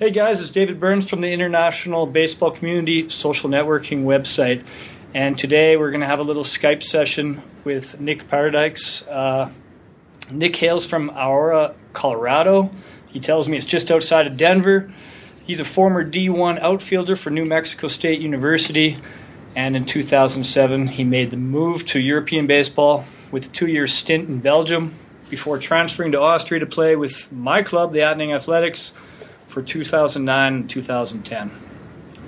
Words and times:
Hey 0.00 0.12
guys, 0.12 0.40
it's 0.40 0.48
David 0.48 0.80
Burns 0.80 1.10
from 1.10 1.20
the 1.20 1.30
International 1.30 2.06
Baseball 2.06 2.52
Community 2.52 3.10
Social 3.10 3.50
Networking 3.50 4.04
website. 4.04 4.64
And 5.12 5.36
today 5.36 5.76
we're 5.76 5.90
going 5.90 6.00
to 6.00 6.06
have 6.06 6.20
a 6.20 6.22
little 6.22 6.42
Skype 6.42 6.82
session 6.82 7.42
with 7.64 8.00
Nick 8.00 8.26
Paradykes. 8.26 9.06
Uh, 9.06 9.50
Nick 10.30 10.56
hails 10.56 10.86
from 10.86 11.10
Aurora, 11.10 11.74
Colorado. 11.92 12.70
He 13.08 13.20
tells 13.20 13.46
me 13.46 13.58
it's 13.58 13.66
just 13.66 13.90
outside 13.90 14.26
of 14.26 14.38
Denver. 14.38 14.90
He's 15.46 15.60
a 15.60 15.66
former 15.66 16.02
D1 16.02 16.58
outfielder 16.60 17.14
for 17.14 17.28
New 17.28 17.44
Mexico 17.44 17.88
State 17.88 18.22
University. 18.22 18.96
And 19.54 19.76
in 19.76 19.84
2007, 19.84 20.86
he 20.86 21.04
made 21.04 21.30
the 21.30 21.36
move 21.36 21.84
to 21.88 22.00
European 22.00 22.46
baseball 22.46 23.04
with 23.30 23.48
a 23.48 23.50
two 23.50 23.66
year 23.66 23.86
stint 23.86 24.30
in 24.30 24.40
Belgium 24.40 24.94
before 25.28 25.58
transferring 25.58 26.12
to 26.12 26.20
Austria 26.22 26.60
to 26.60 26.66
play 26.66 26.96
with 26.96 27.30
my 27.30 27.62
club, 27.62 27.92
the 27.92 27.98
Attnang 27.98 28.34
Athletics, 28.34 28.94
for 29.50 29.62
2009 29.62 30.54
and 30.54 30.70
2010. 30.70 31.50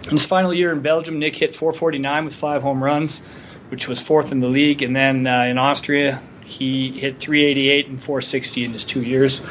In 0.04 0.10
his 0.10 0.26
final 0.26 0.52
year 0.52 0.72
in 0.72 0.80
Belgium, 0.80 1.20
Nick 1.20 1.36
hit 1.36 1.54
449 1.54 2.24
with 2.24 2.34
five 2.34 2.62
home 2.62 2.82
runs, 2.82 3.20
which 3.68 3.86
was 3.86 4.00
fourth 4.00 4.32
in 4.32 4.40
the 4.40 4.48
league. 4.48 4.82
And 4.82 4.94
then 4.94 5.26
uh, 5.26 5.44
in 5.44 5.56
Austria, 5.56 6.20
he 6.44 6.90
hit 6.90 7.18
388 7.18 7.86
and 7.86 8.02
460 8.02 8.64
in 8.64 8.72
his 8.72 8.84
two 8.84 9.02
years, 9.02 9.42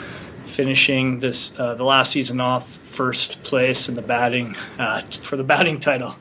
finishing 0.46 1.22
this 1.22 1.58
uh, 1.58 1.76
the 1.76 1.86
last 1.86 2.12
season 2.12 2.41
off 2.41 2.68
first 2.68 3.41
place 3.44 3.88
in 3.88 3.96
the 3.96 4.02
batting 4.02 4.58
uh, 4.77 5.02
for 5.02 5.38
the 5.38 5.44
batting 5.44 5.80
title, 5.80 6.16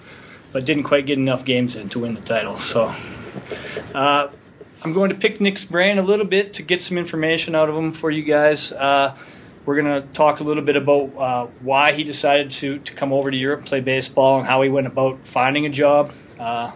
but 0.53 0.65
didn't 0.65 0.85
quite 0.85 1.05
get 1.05 1.19
enough 1.19 1.45
games 1.45 1.75
in 1.75 1.89
to 1.89 1.99
win 1.99 2.15
the 2.15 2.21
title. 2.21 2.57
So. 2.57 2.95
Uh, 3.93 4.29
I'm 4.83 4.95
going 4.95 5.11
to 5.11 5.17
pick 5.17 5.43
Nick's 5.43 5.65
brain 5.67 5.99
a 5.99 6.03
little 6.03 6.25
bit 6.25 6.55
to 6.55 6.63
get 6.63 6.83
some 6.83 6.97
information 6.97 7.55
out 7.55 7.69
of 7.69 7.77
him 7.77 7.93
for 7.93 8.11
you 8.11 8.23
guys. 8.23 8.73
We're 9.67 9.83
going 9.83 10.03
to 10.03 10.09
talk 10.09 10.41
a 10.41 10.45
little 10.45 10.63
bit 10.63 10.77
about 10.77 11.17
uh, 11.17 11.47
why 11.61 11.93
he 11.93 12.03
decided 12.03 12.51
to, 12.53 12.79
to 12.79 12.95
come 12.95 13.13
over 13.13 13.31
to 13.31 13.37
Europe 13.37 13.67
play 13.67 13.81
baseball 13.81 14.39
and 14.39 14.47
how 14.47 14.63
he 14.63 14.71
went 14.71 14.87
about 14.87 15.27
finding 15.27 15.67
a 15.67 15.69
job. 15.69 16.13
Uh, 16.39 16.73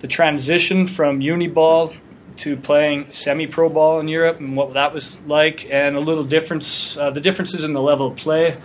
the 0.00 0.08
transition 0.08 0.86
from 0.86 1.20
uni 1.20 1.46
ball 1.46 1.92
to 2.38 2.56
playing 2.56 3.12
semi-pro 3.12 3.68
ball 3.68 4.00
in 4.00 4.08
Europe 4.08 4.38
and 4.38 4.56
what 4.56 4.74
that 4.74 4.92
was 4.92 5.18
like, 5.22 5.68
and 5.70 5.96
a 5.96 6.00
little 6.00 6.24
difference, 6.24 6.96
uh, 6.96 7.10
the 7.10 7.20
differences 7.20 7.64
in 7.64 7.72
the 7.72 7.82
level 7.82 8.08
of 8.08 8.16
play, 8.16 8.56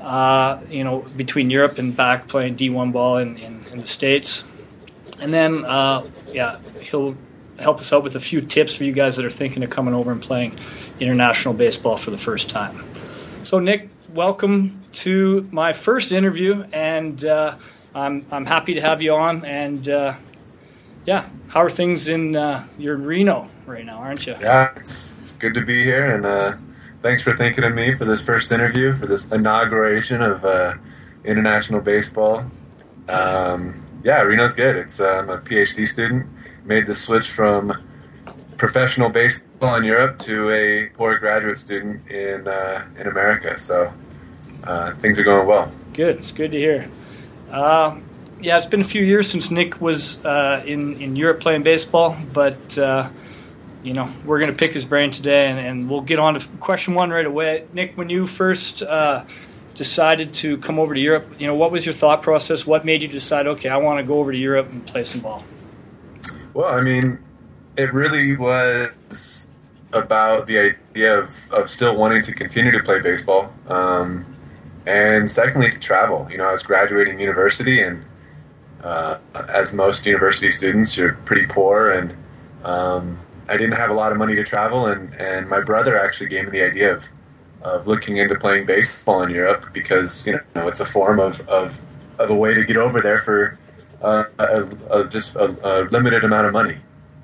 uh, 0.00 0.60
you 0.68 0.84
know, 0.84 1.00
between 1.16 1.50
Europe 1.50 1.78
and 1.78 1.96
back 1.96 2.28
playing 2.28 2.56
D1 2.56 2.92
ball 2.92 3.18
in, 3.18 3.36
in, 3.38 3.64
in 3.72 3.80
the 3.80 3.86
States. 3.86 4.44
And 5.20 5.32
then, 5.32 5.64
uh, 5.64 6.06
yeah, 6.32 6.58
he'll 6.80 7.16
help 7.58 7.78
us 7.80 7.92
out 7.92 8.02
with 8.02 8.16
a 8.16 8.20
few 8.20 8.40
tips 8.40 8.74
for 8.74 8.84
you 8.84 8.92
guys 8.92 9.16
that 9.16 9.24
are 9.24 9.30
thinking 9.30 9.62
of 9.62 9.70
coming 9.70 9.94
over 9.94 10.10
and 10.10 10.20
playing 10.20 10.58
international 11.00 11.54
baseball 11.54 11.96
for 11.96 12.10
the 12.10 12.18
first 12.18 12.50
time. 12.50 12.84
So, 13.42 13.58
Nick, 13.58 13.88
welcome 14.12 14.82
to 14.92 15.48
my 15.50 15.72
first 15.72 16.12
interview, 16.12 16.64
and 16.72 17.24
uh, 17.24 17.56
I'm 17.94 18.24
I'm 18.30 18.46
happy 18.46 18.74
to 18.74 18.80
have 18.80 19.02
you 19.02 19.14
on. 19.14 19.44
And 19.44 19.88
uh, 19.88 20.14
yeah, 21.06 21.28
how 21.48 21.62
are 21.62 21.70
things 21.70 22.08
in 22.08 22.36
uh, 22.36 22.66
Reno 22.78 23.48
right 23.66 23.84
now, 23.84 23.98
aren't 23.98 24.26
you? 24.26 24.34
Yeah, 24.40 24.72
it's, 24.76 25.20
it's 25.22 25.36
good 25.36 25.54
to 25.54 25.64
be 25.64 25.82
here, 25.82 26.14
and 26.14 26.24
uh, 26.24 26.56
thanks 27.02 27.22
for 27.22 27.34
thinking 27.34 27.64
of 27.64 27.74
me 27.74 27.94
for 27.94 28.04
this 28.04 28.24
first 28.24 28.52
interview 28.52 28.92
for 28.92 29.06
this 29.06 29.30
inauguration 29.30 30.22
of 30.22 30.44
uh, 30.44 30.74
international 31.24 31.80
baseball. 31.80 32.44
Um, 33.08 33.82
yeah, 34.02 34.22
Reno's 34.22 34.54
good. 34.54 34.76
It's 34.76 35.00
uh, 35.00 35.18
I'm 35.18 35.30
a 35.30 35.38
PhD 35.38 35.86
student 35.86 36.26
made 36.64 36.86
the 36.86 36.94
switch 36.94 37.30
from 37.30 37.72
professional 38.56 39.10
baseball 39.10 39.76
in 39.76 39.84
Europe 39.84 40.18
to 40.20 40.50
a 40.50 40.88
poor 40.94 41.18
graduate 41.18 41.58
student 41.58 42.08
in 42.10 42.46
uh, 42.46 42.86
in 42.98 43.06
America. 43.06 43.58
So 43.58 43.92
uh, 44.64 44.94
things 44.94 45.18
are 45.18 45.24
going 45.24 45.46
well. 45.46 45.70
Good. 45.92 46.18
It's 46.18 46.32
good 46.32 46.52
to 46.52 46.58
hear. 46.58 46.88
Uh, 47.50 47.98
yeah, 48.40 48.56
it's 48.56 48.66
been 48.66 48.80
a 48.80 48.84
few 48.84 49.02
years 49.02 49.30
since 49.30 49.50
Nick 49.50 49.80
was 49.80 50.24
uh, 50.24 50.62
in 50.66 51.00
in 51.00 51.16
Europe 51.16 51.40
playing 51.40 51.62
baseball, 51.62 52.16
but 52.32 52.78
uh, 52.78 53.08
you 53.82 53.92
know 53.92 54.10
we're 54.24 54.38
going 54.38 54.50
to 54.50 54.56
pick 54.56 54.72
his 54.72 54.84
brain 54.84 55.12
today, 55.12 55.46
and, 55.46 55.58
and, 55.58 55.90
we'll 55.90 56.00
get 56.00 56.18
on 56.18 56.34
to 56.34 56.46
question 56.58 56.94
one 56.94 57.10
right 57.10 57.26
away. 57.26 57.66
Nick, 57.72 57.96
when 57.96 58.10
you 58.10 58.26
first 58.26 58.82
uh, 58.82 59.24
decided 59.74 60.34
to 60.34 60.58
come 60.58 60.78
over 60.78 60.94
to 60.94 61.00
Europe, 61.00 61.26
you 61.38 61.46
know 61.46 61.54
what 61.54 61.70
was 61.70 61.86
your 61.86 61.94
thought 61.94 62.22
process? 62.22 62.66
What 62.66 62.84
made 62.84 63.02
you 63.02 63.08
decide? 63.08 63.46
Okay, 63.46 63.68
I 63.68 63.76
want 63.78 63.98
to 63.98 64.04
go 64.04 64.18
over 64.18 64.32
to 64.32 64.38
Europe 64.38 64.68
and 64.70 64.86
play 64.86 65.04
some 65.04 65.20
ball. 65.20 65.44
Well, 66.52 66.72
I 66.72 66.82
mean, 66.82 67.18
it 67.76 67.92
really 67.92 68.36
was 68.36 69.50
about 69.92 70.46
the 70.46 70.58
idea 70.58 71.18
of, 71.18 71.52
of 71.52 71.70
still 71.70 71.96
wanting 71.96 72.22
to 72.22 72.34
continue 72.34 72.72
to 72.72 72.82
play 72.82 73.00
baseball. 73.00 73.52
Um, 73.68 74.26
and 74.86 75.30
secondly, 75.30 75.70
to 75.70 75.80
travel. 75.80 76.28
You 76.30 76.38
know, 76.38 76.48
I 76.48 76.52
was 76.52 76.66
graduating 76.66 77.18
university, 77.18 77.80
and 77.80 78.04
uh, 78.82 79.18
as 79.48 79.72
most 79.72 80.04
university 80.04 80.52
students, 80.52 80.98
you're 80.98 81.14
pretty 81.24 81.46
poor, 81.46 81.90
and 81.90 82.14
um, 82.64 83.18
I 83.48 83.56
didn't 83.56 83.76
have 83.76 83.90
a 83.90 83.94
lot 83.94 84.12
of 84.12 84.18
money 84.18 84.34
to 84.34 84.44
travel. 84.44 84.86
And, 84.86 85.14
and 85.14 85.48
my 85.48 85.60
brother 85.60 85.98
actually 85.98 86.28
gave 86.28 86.44
me 86.44 86.50
the 86.50 86.66
idea 86.66 86.94
of, 86.94 87.06
of 87.62 87.86
looking 87.86 88.18
into 88.18 88.34
playing 88.36 88.66
baseball 88.66 89.22
in 89.22 89.30
Europe 89.30 89.66
because, 89.72 90.26
you 90.26 90.38
know, 90.54 90.68
it's 90.68 90.80
a 90.80 90.86
form 90.86 91.18
of, 91.18 91.46
of, 91.48 91.82
of 92.18 92.30
a 92.30 92.34
way 92.34 92.54
to 92.54 92.64
get 92.64 92.76
over 92.76 93.00
there 93.00 93.20
for 93.20 93.58
uh, 94.02 94.24
a, 94.38 94.68
a, 94.90 95.08
just 95.08 95.36
a, 95.36 95.56
a, 95.62 95.88
limited 95.90 96.24
amount 96.24 96.46
of 96.46 96.52
money. 96.52 96.76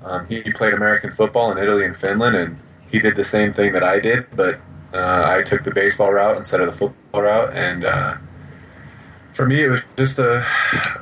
Um, 0.03 0.25
he, 0.25 0.41
he, 0.41 0.51
played 0.51 0.73
American 0.73 1.11
football 1.11 1.51
in 1.51 1.57
Italy 1.57 1.85
and 1.85 1.95
Finland, 1.95 2.35
and 2.35 2.57
he 2.89 2.99
did 2.99 3.15
the 3.15 3.23
same 3.23 3.53
thing 3.53 3.73
that 3.73 3.83
I 3.83 3.99
did, 3.99 4.25
but 4.35 4.59
uh, 4.93 5.23
I 5.27 5.43
took 5.43 5.63
the 5.63 5.73
baseball 5.73 6.11
route 6.11 6.37
instead 6.37 6.61
of 6.61 6.67
the 6.67 6.73
football 6.73 7.21
route. 7.21 7.53
And 7.53 7.85
uh, 7.85 8.17
for 9.33 9.45
me, 9.45 9.63
it 9.63 9.69
was 9.69 9.85
just 9.97 10.19
a, 10.19 10.43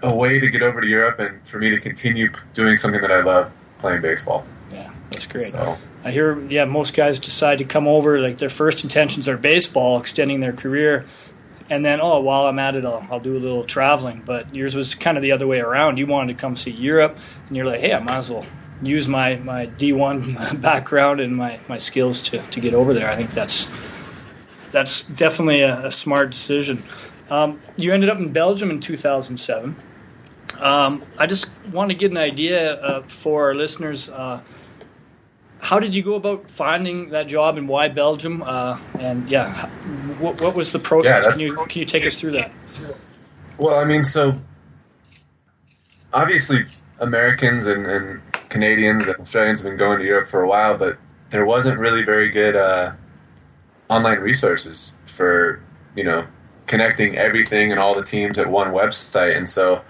a 0.03 0.15
way 0.15 0.39
to 0.39 0.49
get 0.49 0.61
over 0.61 0.81
to 0.81 0.87
Europe 0.87 1.19
and 1.19 1.41
for 1.47 1.59
me 1.59 1.69
to 1.69 1.79
continue 1.79 2.29
doing 2.53 2.77
something 2.77 3.01
that 3.01 3.11
I 3.11 3.21
love, 3.21 3.53
playing 3.79 4.01
baseball. 4.01 4.45
Yeah, 4.71 4.91
that's 5.11 5.25
great. 5.25 5.43
So, 5.45 5.77
I 6.03 6.11
hear, 6.11 6.39
yeah, 6.49 6.65
most 6.65 6.93
guys 6.93 7.19
decide 7.19 7.57
to 7.59 7.65
come 7.65 7.87
over, 7.87 8.19
like 8.19 8.37
their 8.37 8.49
first 8.49 8.83
intentions 8.83 9.27
are 9.27 9.37
baseball, 9.37 9.99
extending 9.99 10.39
their 10.39 10.53
career 10.53 11.05
and 11.69 11.85
then 11.85 12.01
oh 12.01 12.19
while 12.19 12.45
i'm 12.45 12.59
at 12.59 12.75
it 12.75 12.85
I'll, 12.85 13.05
I'll, 13.11 13.19
do 13.19 13.37
a 13.37 13.39
little 13.39 13.63
traveling 13.63 14.23
but 14.25 14.53
yours 14.53 14.75
was 14.75 14.95
kind 14.95 15.17
of 15.17 15.23
the 15.23 15.31
other 15.31 15.47
way 15.47 15.59
around 15.59 15.97
you 15.97 16.07
wanted 16.07 16.33
to 16.33 16.41
come 16.41 16.55
see 16.55 16.71
europe 16.71 17.17
and 17.47 17.55
you're 17.55 17.65
like 17.65 17.79
hey 17.79 17.93
i 17.93 17.99
might 17.99 18.17
as 18.17 18.29
well 18.29 18.45
use 18.81 19.07
my, 19.07 19.35
my 19.37 19.67
d1 19.67 20.61
background 20.61 21.19
and 21.19 21.35
my, 21.35 21.59
my 21.67 21.77
skills 21.77 22.21
to, 22.21 22.41
to 22.51 22.59
get 22.59 22.73
over 22.73 22.93
there 22.93 23.09
i 23.09 23.15
think 23.15 23.31
that's 23.31 23.69
that's 24.71 25.03
definitely 25.05 25.61
a, 25.61 25.87
a 25.87 25.91
smart 25.91 26.29
decision 26.29 26.81
um, 27.29 27.61
you 27.75 27.91
ended 27.91 28.09
up 28.09 28.17
in 28.17 28.31
belgium 28.31 28.69
in 28.69 28.79
2007 28.79 29.75
um, 30.59 31.03
i 31.17 31.25
just 31.25 31.49
want 31.71 31.89
to 31.89 31.95
get 31.95 32.11
an 32.11 32.17
idea 32.17 32.73
uh, 32.73 33.01
for 33.03 33.47
our 33.47 33.55
listeners 33.55 34.09
uh, 34.09 34.41
how 35.59 35.79
did 35.79 35.93
you 35.93 36.01
go 36.01 36.15
about 36.15 36.49
finding 36.49 37.09
that 37.09 37.27
job 37.27 37.57
and 37.57 37.67
why 37.67 37.89
Belgium? 37.89 38.41
Uh, 38.41 38.79
and 38.97 39.29
yeah, 39.29 39.67
what, 40.19 40.41
what, 40.41 40.55
was 40.55 40.71
the 40.71 40.79
process? 40.79 41.25
Yeah, 41.25 41.31
can 41.31 41.39
you 41.39 41.55
can 41.55 41.79
you 41.79 41.85
take 41.85 42.05
us 42.05 42.19
through 42.19 42.31
that? 42.31 42.51
Well, 43.57 43.77
I 43.77 43.83
mean, 43.83 44.05
so 44.05 44.39
obviously 46.13 46.61
Americans 46.99 47.67
and, 47.67 47.85
and, 47.85 48.21
Canadians 48.49 49.07
and 49.07 49.17
Australians 49.17 49.63
have 49.63 49.71
been 49.71 49.77
going 49.77 49.99
to 49.99 50.05
Europe 50.05 50.27
for 50.27 50.41
a 50.41 50.47
while, 50.47 50.77
but 50.77 50.97
there 51.29 51.45
wasn't 51.45 51.79
really 51.79 52.03
very 52.03 52.29
good 52.31 52.55
uh, 52.55 52.91
online 53.89 54.19
resources 54.19 54.95
for 55.05 55.61
you 55.95 56.03
know 56.03 56.25
connecting 56.67 57.17
everything 57.17 57.71
and 57.71 57.79
all 57.79 57.95
the 57.95 58.03
teams 58.03 58.37
at 58.37 58.47
one 58.49 58.69
website, 58.69 59.37
and 59.37 59.49
so 59.49 59.83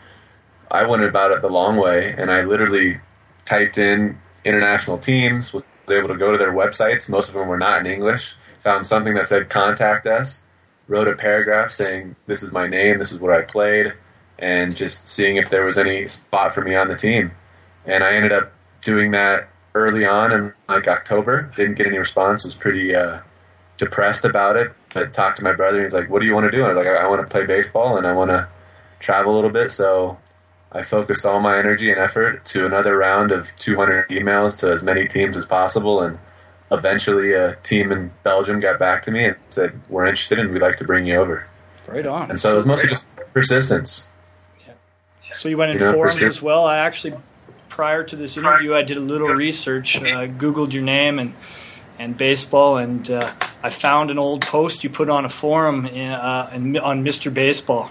I 0.72 0.88
went 0.88 1.04
about 1.04 1.32
it 1.32 1.42
the 1.42 1.50
long 1.50 1.78
way, 1.78 2.14
and 2.18 2.30
I 2.30 2.44
literally 2.44 3.00
typed 3.46 3.78
in 3.78 4.18
international 4.46 4.98
teams, 4.98 5.54
was 5.54 5.64
able 5.90 6.10
to 6.10 6.18
go 6.18 6.32
to 6.32 6.38
their 6.38 6.54
websites. 6.54 7.10
Most 7.10 7.30
of 7.30 7.36
them 7.36 7.48
were 7.48 7.58
not 7.58 7.80
in 7.80 7.88
English. 7.88 8.36
Found 8.62 8.86
something 8.86 9.16
that 9.16 9.28
said 9.28 9.50
contact 9.50 10.06
us, 10.06 10.46
wrote 10.88 11.08
a 11.08 11.16
paragraph 11.16 11.72
saying, 11.72 12.16
This 12.28 12.44
is 12.44 12.52
my 12.52 12.68
name, 12.68 13.00
this 13.00 13.12
is 13.12 13.20
what 13.20 13.34
I 13.34 13.42
played, 13.42 13.94
and 14.38 14.76
just 14.76 15.08
seeing 15.08 15.38
if 15.38 15.50
there 15.50 15.66
was 15.66 15.78
any 15.78 16.08
spot 16.08 16.54
for 16.54 16.62
me 16.64 16.76
on 16.76 16.88
the 16.88 16.96
team. 16.96 17.32
And 17.86 18.04
I 18.04 18.14
ended 18.14 18.32
up 18.32 18.52
doing 18.82 19.12
that 19.12 19.50
early 19.74 20.06
on 20.06 20.32
in 20.32 20.54
like 20.68 20.88
October. 20.88 21.52
Didn't 21.56 21.76
get 21.76 21.88
any 21.88 21.98
response, 21.98 22.44
was 22.44 22.56
pretty 22.56 22.96
uh, 22.96 23.20
depressed 23.78 24.26
about 24.26 24.56
it. 24.58 24.72
But 24.94 25.14
talked 25.14 25.38
to 25.38 25.44
my 25.44 25.54
brother, 25.54 25.78
and 25.78 25.86
he's 25.86 25.94
like, 25.94 26.10
What 26.10 26.20
do 26.20 26.26
you 26.26 26.34
want 26.34 26.46
to 26.46 26.52
do? 26.52 26.64
And 26.64 26.66
I 26.66 26.70
was 26.70 26.78
like, 26.78 26.88
I, 26.88 27.04
I 27.04 27.08
want 27.08 27.22
to 27.22 27.28
play 27.28 27.46
baseball 27.46 27.98
and 27.98 28.08
I 28.08 28.14
want 28.14 28.32
to 28.32 28.48
travel 29.00 29.34
a 29.34 29.36
little 29.36 29.52
bit. 29.52 29.72
So 29.72 30.18
I 30.72 30.84
focused 30.84 31.26
all 31.26 31.40
my 31.40 31.58
energy 31.58 31.92
and 31.92 32.00
effort 32.00 32.46
to 32.46 32.66
another 32.66 32.98
round 32.98 33.32
of 33.32 33.56
200 33.58 34.10
emails 34.10 34.60
to 34.62 34.72
as 34.72 34.84
many 34.84 35.08
teams 35.08 35.36
as 35.36 35.46
possible, 35.46 36.02
and 36.02 36.20
eventually 36.72 37.34
a 37.34 37.56
team 37.64 37.92
in 37.92 38.12
Belgium 38.24 38.60
got 38.60 38.78
back 38.78 39.04
to 39.04 39.12
me 39.12 39.26
and 39.26 39.36
said, 39.50 39.80
"We're 39.90 40.06
interested 40.06 40.40
and 40.40 40.52
we'd 40.52 40.62
like 40.62 40.78
to 40.78 40.86
bring 40.86 41.06
you 41.08 41.16
over." 41.16 41.48
Right 41.88 42.06
on. 42.06 42.30
And 42.30 42.40
so, 42.40 42.50
so 42.50 42.54
it 42.54 42.58
was 42.58 42.66
mostly 42.68 42.90
just 42.90 43.08
persistence. 43.34 44.12
Yeah. 44.66 44.74
So 45.34 45.50
you 45.50 45.58
went 45.58 45.72
in 45.72 45.80
you 45.80 45.86
know, 45.86 45.94
forums 45.94 46.22
as 46.22 46.42
well. 46.42 46.66
I 46.66 46.78
actually, 46.78 47.16
prior 47.80 48.04
to 48.04 48.18
this 48.18 48.36
interview, 48.36 48.76
I 48.76 48.82
did 48.82 48.98
a 48.98 49.00
little 49.00 49.30
research, 49.30 49.96
uh, 49.96 50.28
Googled 50.28 50.74
your 50.74 50.84
name 50.84 51.18
and 51.18 51.34
and 51.98 52.18
baseball, 52.18 52.76
and 52.78 53.10
uh, 53.10 53.32
I 53.64 53.70
found 53.70 54.12
an 54.12 54.18
old 54.20 54.42
post 54.42 54.84
you 54.84 54.90
put 54.90 55.10
on 55.10 55.24
a 55.24 55.30
forum 55.30 55.86
in, 55.86 56.12
uh, 56.12 56.50
in, 56.54 56.78
on 56.78 57.06
Mr. 57.06 57.34
Baseball. 57.34 57.90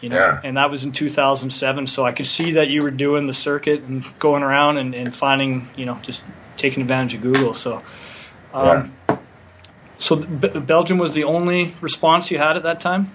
You 0.00 0.08
know, 0.08 0.16
Yeah. 0.16 0.40
and 0.42 0.56
that 0.56 0.70
was 0.72 0.82
in 0.82 0.90
2007. 0.90 1.86
So 1.86 2.04
I 2.04 2.10
could 2.12 2.26
see 2.26 2.52
that 2.52 2.66
you 2.68 2.82
were 2.82 2.90
doing 2.90 3.28
the 3.28 3.32
circuit 3.34 3.82
and 3.82 4.04
going 4.18 4.42
around 4.42 4.78
and, 4.78 4.92
and 4.94 5.14
finding, 5.14 5.68
you 5.76 5.86
know, 5.86 5.98
just 6.02 6.24
taking 6.56 6.82
advantage 6.82 7.14
of 7.14 7.20
Google. 7.22 7.54
So, 7.54 7.82
um, 8.54 8.92
so 9.98 10.16
B- 10.16 10.48
Belgium 10.58 10.98
was 10.98 11.14
the 11.14 11.24
only 11.24 11.74
response 11.80 12.30
you 12.32 12.38
had 12.38 12.56
at 12.56 12.62
that 12.64 12.80
time. 12.80 13.10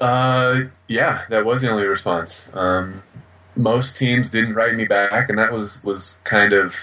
Uh, 0.00 0.64
yeah, 0.88 1.22
that 1.30 1.44
was 1.44 1.62
the 1.62 1.70
only 1.70 1.86
response. 1.86 2.50
Um, 2.54 3.02
most 3.56 3.96
teams 3.98 4.30
didn't 4.30 4.54
write 4.54 4.74
me 4.74 4.84
back, 4.86 5.28
and 5.28 5.38
that 5.38 5.52
was 5.52 5.82
was 5.84 6.20
kind 6.24 6.52
of 6.52 6.74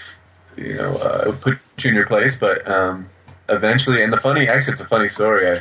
you 0.56 0.74
know 0.74 0.94
uh, 0.96 1.32
put 1.40 1.58
you 1.78 1.90
in 1.90 1.96
your 1.96 2.06
place. 2.06 2.38
But 2.38 2.66
um, 2.68 3.08
eventually, 3.48 4.02
and 4.02 4.12
the 4.12 4.16
funny 4.16 4.48
actually, 4.48 4.72
it's 4.74 4.82
a 4.82 4.86
funny 4.88 5.08
story. 5.08 5.48
I, 5.50 5.60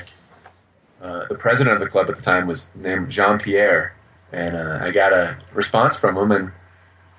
uh, 1.06 1.27
the 1.27 1.36
president 1.36 1.75
of 1.75 1.81
the 1.81 1.88
club 1.88 2.10
at 2.10 2.15
the 2.15 2.21
time 2.21 2.48
was 2.48 2.69
named 2.75 3.10
Jean 3.10 3.38
Pierre, 3.39 3.94
and 4.31 4.56
uh, 4.56 4.80
I 4.81 4.92
got 4.92 5.12
a 5.13 5.38
response 5.54 6.00
from 6.00 6.18
him, 6.18 6.31
and 6.31 6.51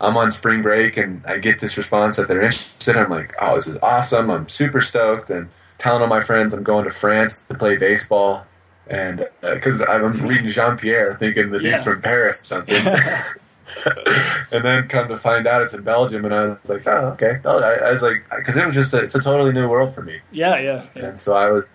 I'm 0.00 0.16
on 0.16 0.32
spring 0.32 0.62
break, 0.62 0.96
and 0.96 1.24
I 1.26 1.38
get 1.38 1.60
this 1.60 1.76
response 1.76 2.16
that 2.16 2.26
they're 2.28 2.40
interested. 2.42 2.96
I'm 2.96 3.10
like, 3.10 3.34
oh, 3.40 3.56
this 3.56 3.68
is 3.68 3.78
awesome! 3.82 4.30
I'm 4.30 4.48
super 4.48 4.80
stoked, 4.80 5.30
and 5.30 5.48
telling 5.78 6.02
all 6.02 6.08
my 6.08 6.22
friends 6.22 6.52
I'm 6.54 6.62
going 6.62 6.84
to 6.84 6.90
France 6.90 7.46
to 7.48 7.54
play 7.54 7.76
baseball 7.76 8.46
and 8.86 9.26
because 9.40 9.82
I'm 9.88 10.26
reading 10.26 10.48
Jean 10.50 10.76
Pierre, 10.76 11.14
thinking 11.14 11.50
the 11.50 11.58
Yeah. 11.60 11.72
dude's 11.72 11.84
from 11.84 12.02
Paris 12.02 12.42
or 12.42 12.46
something, 12.46 12.84
and 14.52 14.64
then 14.64 14.88
come 14.88 15.08
to 15.08 15.16
find 15.16 15.46
out 15.46 15.62
it's 15.62 15.74
in 15.74 15.82
Belgium, 15.82 16.24
and 16.24 16.34
I 16.34 16.44
was 16.46 16.58
like, 16.68 16.86
oh, 16.86 17.08
okay. 17.14 17.38
Oh, 17.44 17.60
I, 17.60 17.86
I 17.86 17.90
was 17.90 18.02
like, 18.02 18.24
because 18.36 18.56
it 18.56 18.66
was 18.66 18.74
just 18.74 18.94
a, 18.94 19.02
it's 19.02 19.14
a 19.14 19.20
totally 19.22 19.52
new 19.52 19.68
world 19.68 19.94
for 19.94 20.02
me, 20.02 20.20
Yeah, 20.32 20.58
yeah, 20.58 20.86
yeah. 20.94 21.06
and 21.06 21.20
so 21.20 21.36
I 21.36 21.50
was, 21.50 21.74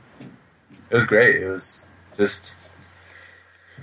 it 0.90 0.96
was 0.96 1.06
great. 1.08 1.36
It 1.42 1.50
was 1.50 1.86
just, 2.18 2.60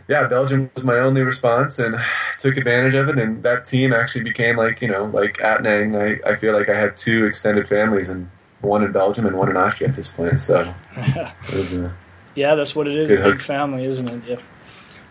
yeah, 0.08 0.26
Belgium 0.28 0.70
was 0.74 0.84
my 0.84 0.98
only 0.98 1.22
response, 1.22 1.78
and 1.78 1.96
took 2.40 2.56
advantage 2.56 2.94
of 2.94 3.08
it, 3.08 3.18
and 3.18 3.42
that 3.42 3.64
team 3.64 3.92
actually 3.92 4.24
became 4.24 4.56
like 4.56 4.80
you 4.80 4.88
know 4.88 5.04
like 5.04 5.38
Attnang, 5.38 5.96
I, 6.24 6.30
I 6.30 6.36
feel 6.36 6.52
like 6.52 6.68
I 6.68 6.78
had 6.78 6.96
two 6.96 7.26
extended 7.26 7.68
families, 7.68 8.10
and 8.10 8.28
one 8.60 8.82
in 8.82 8.92
Belgium 8.92 9.26
and 9.26 9.36
one 9.36 9.50
in 9.50 9.56
Austria 9.56 9.90
at 9.90 9.96
this 9.96 10.12
point, 10.12 10.40
so 10.40 10.72
it 10.96 11.54
was. 11.54 11.74
Uh, 11.76 11.90
Yeah, 12.34 12.54
that's 12.54 12.74
what 12.76 12.86
it 12.88 12.94
is. 12.94 13.08
Good 13.08 13.20
a 13.20 13.24
big 13.24 13.32
hook. 13.34 13.42
family, 13.42 13.84
isn't 13.84 14.08
it? 14.08 14.22
Yeah. 14.26 14.36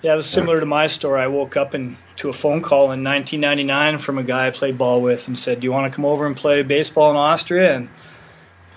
Yeah, 0.02 0.14
it 0.14 0.18
was 0.18 0.28
similar 0.30 0.60
to 0.60 0.66
my 0.68 0.86
story. 0.86 1.20
I 1.22 1.28
woke 1.28 1.58
up 1.58 1.74
and 1.74 1.98
to 2.18 2.30
a 2.30 2.34
phone 2.34 2.62
call 2.62 2.92
in 2.92 3.04
1999 3.04 3.98
from 4.00 4.18
a 4.18 4.24
guy 4.24 4.48
I 4.48 4.52
played 4.52 4.78
ball 4.78 5.02
with 5.02 5.28
and 5.28 5.38
said, 5.38 5.60
"Do 5.60 5.66
you 5.66 5.72
want 5.72 5.92
to 5.92 5.96
come 5.96 6.06
over 6.06 6.26
and 6.26 6.36
play 6.36 6.62
baseball 6.62 7.12
in 7.12 7.18
Austria?" 7.18 7.76
And 7.76 7.90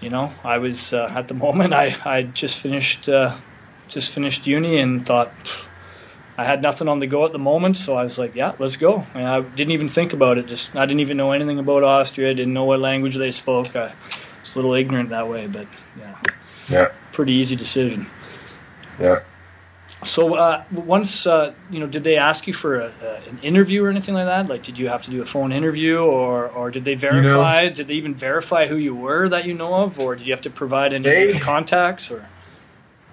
you 0.01 0.11
know, 0.11 0.33
I 0.45 0.59
was 0.59 0.93
uh, 0.93 1.13
at 1.15 1.29
the 1.29 1.35
moment 1.47 1.73
I 1.75 1.97
I 2.05 2.23
just 2.23 2.59
finished 2.59 3.09
uh, 3.09 3.37
just 3.89 4.13
finished 4.13 4.47
uni 4.47 4.79
and 4.81 5.07
thought 5.07 5.33
I 6.37 6.45
had 6.45 6.63
nothing 6.63 6.87
on 6.87 7.01
the 7.01 7.07
go 7.09 7.27
at 7.27 7.33
the 7.33 7.39
moment, 7.39 7.77
so 7.77 7.97
I 7.97 8.05
was 8.05 8.19
like, 8.19 8.35
"Yeah, 8.35 8.55
let's 8.59 8.77
go." 8.77 9.05
And 9.15 9.27
I 9.27 9.41
didn't 9.41 9.73
even 9.73 9.89
think 9.89 10.13
about 10.13 10.39
it. 10.39 10.47
Just 10.47 10.75
I 10.77 10.87
didn't 10.87 11.01
even 11.01 11.17
know 11.17 11.33
anything 11.33 11.59
about 11.59 11.83
Austria. 11.83 12.31
I 12.31 12.35
Didn't 12.35 12.55
know 12.55 12.65
what 12.65 12.81
language 12.81 13.17
they 13.17 13.31
spoke. 13.31 13.75
I 13.75 13.93
was 14.41 14.55
a 14.55 14.59
little 14.59 14.75
ignorant 14.75 15.11
that 15.11 15.29
way, 15.29 15.47
but 15.47 15.67
yeah, 15.99 16.17
yeah, 16.69 16.89
pretty 17.13 17.33
easy 17.33 17.57
decision. 17.57 18.07
yeah. 19.01 19.19
So 20.05 20.35
uh, 20.37 20.63
once 20.71 21.27
uh, 21.27 21.55
you 21.71 21.81
know, 21.81 21.87
did 21.87 22.05
they 22.05 22.17
ask 22.17 22.47
you 22.47 22.53
for 22.53 22.81
a, 22.81 22.93
a, 23.03 23.29
an 23.29 23.39
interview 23.43 23.85
or 23.85 23.91
anything 23.91 24.15
like 24.15 24.27
that? 24.27 24.49
Like, 24.49 24.63
did 24.63 24.79
you 24.79 24.89
have 24.89 25.03
to 25.05 25.11
do 25.11 25.23
a 25.23 25.27
phone 25.27 25.51
interview, 25.51 25.99
or 25.99 26.49
or 26.49 26.71
did 26.71 26.85
they 26.85 26.95
verify? 26.95 27.69
did 27.69 27.89
they 27.89 27.95
even 27.95 28.15
verify 28.15 28.69
who 28.69 28.77
you 28.77 28.95
were 28.95 29.29
that 29.29 29.45
you 29.45 29.55
know 29.55 29.75
of, 29.75 29.99
or 29.99 30.15
did 30.15 30.27
you 30.27 30.33
have 30.33 30.43
to 30.43 30.51
provide 30.51 30.93
any 30.93 31.03
They- 31.03 31.39
contacts? 31.41 32.11
Or 32.11 32.27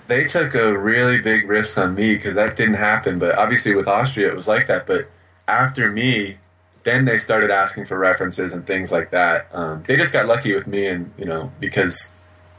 they 0.07 0.25
took 0.25 0.53
a 0.53 0.77
really 0.77 1.19
big 1.21 1.49
risk 1.49 1.77
on 1.79 1.95
me 1.95 2.15
because 2.15 2.35
that 2.35 2.55
didn't 2.55 2.75
happen. 2.75 3.17
But 3.17 3.35
obviously 3.35 3.73
with 3.73 3.87
Austria, 3.87 4.29
it 4.29 4.35
was 4.35 4.47
like 4.47 4.67
that. 4.67 4.85
But 4.85 5.09
after 5.47 5.91
me, 5.91 6.37
then 6.83 7.05
they 7.05 7.17
started 7.17 7.49
asking 7.49 7.85
for 7.85 7.97
references 7.97 8.53
and 8.53 8.65
things 8.67 8.91
like 8.91 9.09
that. 9.09 9.47
Um, 9.53 9.81
they 9.87 9.95
just 9.95 10.13
got 10.13 10.27
lucky 10.27 10.53
with 10.53 10.67
me, 10.67 10.85
and 10.85 11.11
you 11.17 11.25
know 11.25 11.51
because 11.59 12.15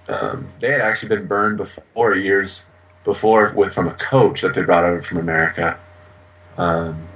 um, 0.08 0.48
they 0.58 0.72
had 0.72 0.80
actually 0.80 1.10
been 1.16 1.26
burned 1.26 1.58
before 1.58 2.16
years 2.16 2.66
before 3.06 3.52
with 3.56 3.72
from 3.72 3.88
a 3.88 3.94
coach 3.94 4.42
that 4.42 4.54
they 4.54 4.62
brought 4.62 4.84
over 4.84 5.00
from 5.00 5.16
America. 5.16 5.78
Um, 6.58 7.08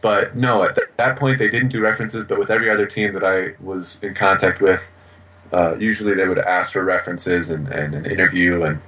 but 0.00 0.34
no, 0.34 0.64
at 0.64 0.74
th- 0.74 0.88
that 0.96 1.18
point 1.18 1.38
they 1.38 1.50
didn't 1.50 1.68
do 1.68 1.80
references. 1.80 2.26
But 2.26 2.38
with 2.40 2.50
every 2.50 2.70
other 2.70 2.86
team 2.86 3.12
that 3.14 3.22
I 3.22 3.54
was 3.62 4.02
in 4.02 4.14
contact 4.14 4.60
with, 4.60 4.92
uh, 5.52 5.76
usually 5.78 6.14
they 6.14 6.26
would 6.26 6.38
ask 6.38 6.72
for 6.72 6.82
references 6.82 7.50
and, 7.50 7.68
and 7.68 7.94
an 7.94 8.06
interview 8.06 8.64
and 8.64 8.80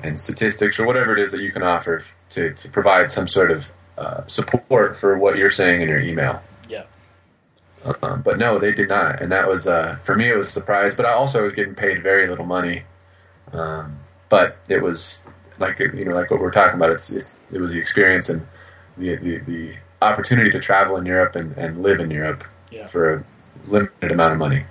and 0.00 0.18
statistics 0.20 0.78
or 0.78 0.86
whatever 0.86 1.16
it 1.16 1.18
is 1.20 1.32
that 1.32 1.40
you 1.40 1.50
can 1.50 1.62
offer 1.62 2.00
to, 2.30 2.52
to 2.54 2.70
provide 2.70 3.10
some 3.10 3.26
sort 3.26 3.50
of 3.50 3.72
uh, 3.96 4.24
support 4.26 4.96
for 4.96 5.18
what 5.18 5.36
you're 5.36 5.50
saying 5.50 5.82
in 5.82 5.88
your 5.88 5.98
email. 5.98 6.40
yeah, 6.68 6.84
Um, 8.02 8.22
but 8.22 8.38
no, 8.38 8.60
they 8.60 8.72
did 8.72 8.88
not, 8.88 9.20
and 9.20 9.32
that 9.32 9.48
was 9.48 9.66
uh, 9.66 9.96
for 10.02 10.14
me. 10.14 10.28
It 10.28 10.36
was 10.36 10.48
a 10.48 10.52
surprise, 10.52 10.96
but 10.96 11.04
I 11.04 11.12
also 11.14 11.42
was 11.42 11.52
getting 11.52 11.74
paid 11.74 12.02
very 12.02 12.28
little 12.28 12.46
money. 12.46 12.84
Um, 13.52 13.98
but 14.28 14.58
it 14.68 14.82
was 14.82 15.26
like 15.58 15.78
you 15.78 16.04
know, 16.04 16.14
like 16.14 16.30
what 16.30 16.40
we're 16.40 16.50
talking 16.50 16.76
about. 16.76 16.90
It's, 16.90 17.12
it's 17.12 17.40
it 17.52 17.60
was 17.60 17.72
the 17.72 17.80
experience 17.80 18.28
and 18.30 18.46
the, 18.96 19.16
the 19.16 19.38
the 19.38 19.74
opportunity 20.02 20.50
to 20.50 20.60
travel 20.60 20.96
in 20.96 21.06
Europe 21.06 21.34
and, 21.36 21.56
and 21.56 21.82
live 21.82 22.00
in 22.00 22.10
Europe 22.10 22.44
Yeah. 22.70 22.84
for 22.86 23.14
a 23.14 23.24
limited 23.66 24.12
amount 24.12 24.32
of 24.32 24.38
money. 24.38 24.64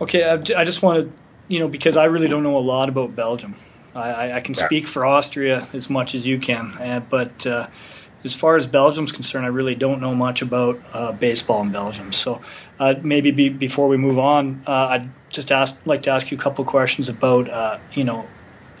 okay. 0.00 0.24
I 0.24 0.64
just 0.64 0.82
wanted, 0.82 1.12
you 1.48 1.60
know, 1.60 1.68
because 1.68 1.96
I 1.96 2.04
really 2.06 2.28
don't 2.28 2.42
know 2.42 2.56
a 2.56 2.66
lot 2.74 2.88
about 2.88 3.14
Belgium. 3.14 3.54
I, 3.94 4.32
I, 4.32 4.40
can 4.40 4.54
Yeah. 4.54 4.66
speak 4.66 4.88
for 4.88 5.06
Austria 5.06 5.68
as 5.72 5.88
much 5.88 6.16
as 6.16 6.26
you 6.26 6.40
can, 6.40 6.72
uh, 6.80 7.00
but 7.08 7.46
uh, 7.46 7.68
as 8.24 8.34
far 8.34 8.56
as 8.56 8.66
Belgium's 8.66 9.12
concerned, 9.12 9.44
I 9.44 9.50
really 9.50 9.76
don't 9.76 10.00
know 10.00 10.16
much 10.16 10.42
about 10.42 10.80
uh, 10.92 11.12
baseball 11.12 11.62
in 11.62 11.70
Belgium. 11.70 12.12
So 12.12 12.40
uh, 12.80 12.94
maybe 13.02 13.30
be, 13.30 13.50
before 13.50 13.86
we 13.86 13.96
move 13.96 14.18
on, 14.18 14.64
uh, 14.66 14.72
I'd 14.72 15.08
just 15.34 15.52
ask, 15.52 15.76
like 15.84 16.02
to 16.04 16.10
ask 16.10 16.30
you 16.30 16.38
a 16.38 16.40
couple 16.40 16.64
questions 16.64 17.08
about, 17.08 17.50
uh, 17.50 17.78
you 17.92 18.04
know, 18.04 18.26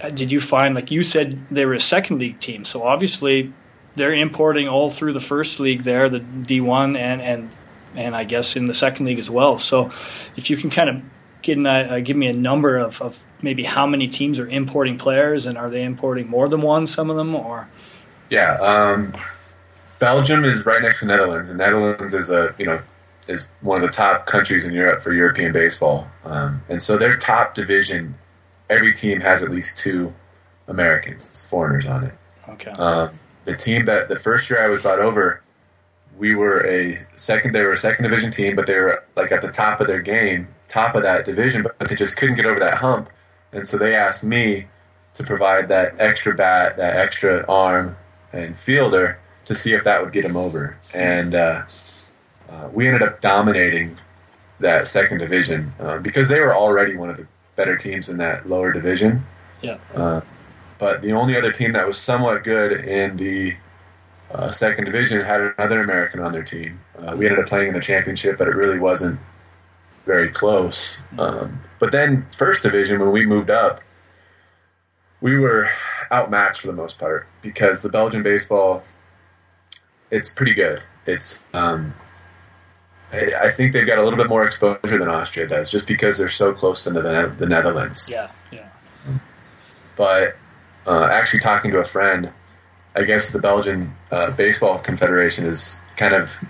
uh, 0.00 0.08
did 0.10 0.32
you 0.32 0.40
find, 0.40 0.74
like 0.74 0.90
you 0.90 1.02
said, 1.02 1.38
they 1.50 1.66
were 1.66 1.74
a 1.74 1.80
second 1.80 2.18
league 2.18 2.40
team, 2.40 2.64
so 2.64 2.82
obviously 2.82 3.52
they're 3.94 4.14
importing 4.14 4.68
all 4.68 4.90
through 4.90 5.12
the 5.12 5.20
first 5.20 5.60
league 5.60 5.84
there, 5.84 6.08
the 6.08 6.20
D1, 6.20 6.98
and 6.98 7.22
and 7.22 7.50
and 7.96 8.16
I 8.16 8.24
guess 8.24 8.56
in 8.56 8.66
the 8.66 8.74
second 8.74 9.06
league 9.06 9.20
as 9.20 9.30
well. 9.30 9.56
So 9.58 9.92
if 10.36 10.50
you 10.50 10.56
can 10.56 10.70
kind 10.70 10.88
of 10.88 11.02
get 11.42 11.56
an, 11.56 11.66
uh, 11.66 12.00
give 12.02 12.16
me 12.16 12.26
a 12.26 12.32
number 12.32 12.76
of, 12.76 13.00
of 13.00 13.22
maybe 13.40 13.62
how 13.62 13.86
many 13.86 14.08
teams 14.08 14.38
are 14.38 14.48
importing 14.48 14.98
players, 14.98 15.46
and 15.46 15.56
are 15.56 15.70
they 15.70 15.84
importing 15.84 16.28
more 16.28 16.48
than 16.48 16.60
one? 16.60 16.86
Some 16.86 17.10
of 17.10 17.16
them, 17.16 17.34
or 17.34 17.68
Yeah, 18.30 18.56
um, 18.60 19.14
Belgium 19.98 20.44
is 20.44 20.66
right 20.66 20.82
next 20.82 21.00
to 21.00 21.06
Netherlands, 21.06 21.50
and 21.50 21.58
Netherlands 21.58 22.14
is 22.14 22.30
a 22.30 22.54
you 22.58 22.66
know 22.66 22.80
is 23.28 23.48
one 23.60 23.82
of 23.82 23.88
the 23.88 23.92
top 23.94 24.26
countries 24.26 24.66
in 24.66 24.74
Europe 24.74 25.02
for 25.02 25.12
European 25.12 25.52
baseball, 25.52 26.06
um, 26.24 26.62
and 26.68 26.82
so 26.82 26.96
their 26.98 27.16
top 27.16 27.54
division, 27.54 28.14
every 28.68 28.92
team 28.92 29.20
has 29.20 29.42
at 29.42 29.50
least 29.50 29.78
two 29.78 30.12
Americans, 30.68 31.46
foreigners 31.46 31.86
on 31.86 32.04
it. 32.04 32.14
okay, 32.48 32.70
Um, 32.72 33.10
the 33.44 33.56
team 33.56 33.84
that 33.86 34.08
the 34.08 34.18
first 34.18 34.48
year 34.50 34.62
I 34.64 34.68
was 34.68 34.82
brought 34.82 35.00
over, 35.00 35.42
we 36.18 36.34
were 36.34 36.64
a 36.66 36.98
second. 37.16 37.54
They 37.54 37.62
were 37.62 37.72
a 37.72 37.76
second 37.76 38.04
division 38.04 38.30
team, 38.30 38.56
but 38.56 38.66
they 38.66 38.78
were 38.78 39.02
like 39.16 39.32
at 39.32 39.42
the 39.42 39.50
top 39.50 39.80
of 39.80 39.86
their 39.86 40.00
game, 40.00 40.48
top 40.68 40.94
of 40.94 41.02
that 41.02 41.26
division, 41.26 41.62
but 41.62 41.88
they 41.88 41.96
just 41.96 42.16
couldn't 42.16 42.36
get 42.36 42.46
over 42.46 42.60
that 42.60 42.74
hump, 42.74 43.10
and 43.52 43.66
so 43.66 43.76
they 43.78 43.94
asked 43.94 44.24
me 44.24 44.66
to 45.14 45.24
provide 45.24 45.68
that 45.68 45.94
extra 45.98 46.34
bat, 46.34 46.76
that 46.76 46.96
extra 46.96 47.44
arm 47.48 47.96
and 48.32 48.58
fielder 48.58 49.18
to 49.44 49.54
see 49.54 49.72
if 49.74 49.84
that 49.84 50.02
would 50.02 50.12
get 50.12 50.22
them 50.22 50.36
over, 50.36 50.78
and 50.92 51.34
uh, 51.34 51.62
uh, 52.50 52.68
we 52.72 52.86
ended 52.86 53.02
up 53.02 53.20
dominating 53.20 53.96
that 54.60 54.86
second 54.86 55.18
division 55.18 55.72
uh, 55.80 55.98
because 55.98 56.28
they 56.28 56.40
were 56.40 56.54
already 56.54 56.96
one 56.96 57.10
of 57.10 57.16
the 57.16 57.26
better 57.56 57.76
teams 57.76 58.10
in 58.10 58.18
that 58.18 58.48
lower 58.48 58.72
division. 58.72 59.24
yeah, 59.62 59.78
Uh, 59.94 60.20
but 60.78 61.02
the 61.02 61.12
only 61.12 61.36
other 61.36 61.52
team 61.52 61.72
that 61.72 61.86
was 61.86 61.98
somewhat 61.98 62.44
good 62.44 62.84
in 62.84 63.16
the 63.16 63.54
uh, 64.32 64.50
second 64.50 64.84
division 64.84 65.24
had 65.24 65.40
another 65.56 65.82
American 65.82 66.20
on 66.20 66.32
their 66.32 66.42
team. 66.42 66.80
Uh, 66.98 67.14
we 67.16 67.26
ended 67.26 67.38
up 67.42 67.48
playing 67.48 67.68
in 67.68 67.74
the 67.74 67.80
championship, 67.80 68.38
but 68.38 68.48
it 68.48 68.54
really 68.54 68.78
wasn't 68.78 69.18
very 70.06 70.28
close. 70.28 71.02
Um, 71.18 71.60
but 71.78 71.92
then 71.92 72.26
first 72.32 72.62
division, 72.62 73.00
when 73.00 73.12
we 73.12 73.24
moved 73.26 73.50
up, 73.50 73.80
we 75.20 75.38
were 75.38 75.68
outmatched 76.12 76.60
for 76.60 76.66
the 76.66 76.72
most 76.74 77.00
part 77.00 77.26
because 77.42 77.82
the 77.82 77.88
Belgian 77.88 78.22
baseball, 78.22 78.82
it's 80.10 80.32
pretty 80.32 80.54
good. 80.54 80.82
It's 81.06 81.48
um, 81.54 81.94
I 83.14 83.50
think 83.50 83.72
they've 83.72 83.86
got 83.86 83.98
a 83.98 84.02
little 84.02 84.18
bit 84.18 84.28
more 84.28 84.46
exposure 84.46 84.98
than 84.98 85.08
Austria 85.08 85.46
does, 85.46 85.70
just 85.70 85.88
because 85.88 86.18
they're 86.18 86.28
so 86.28 86.52
close 86.52 86.84
to 86.84 86.90
the, 86.90 87.34
the 87.38 87.46
Netherlands 87.46 88.10
yeah, 88.10 88.30
yeah, 88.50 88.68
but 89.96 90.36
uh, 90.86 91.08
actually 91.10 91.40
talking 91.40 91.70
to 91.70 91.78
a 91.78 91.84
friend, 91.84 92.30
I 92.94 93.04
guess 93.04 93.30
the 93.30 93.40
Belgian 93.40 93.92
uh, 94.10 94.30
Baseball 94.32 94.78
Confederation 94.78 95.46
is 95.46 95.80
kind 95.96 96.14
of 96.14 96.44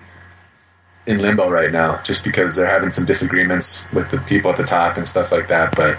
in 1.07 1.19
limbo 1.19 1.51
right 1.51 1.71
now, 1.71 2.03
just 2.03 2.25
because 2.25 2.57
they're 2.57 2.69
having 2.69 2.91
some 2.91 3.05
disagreements 3.05 3.91
with 3.93 4.11
the 4.11 4.19
people 4.23 4.51
at 4.51 4.57
the 4.57 4.65
top 4.65 4.97
and 4.97 5.07
stuff 5.07 5.33
like 5.33 5.49
that. 5.49 5.77
But 5.77 5.99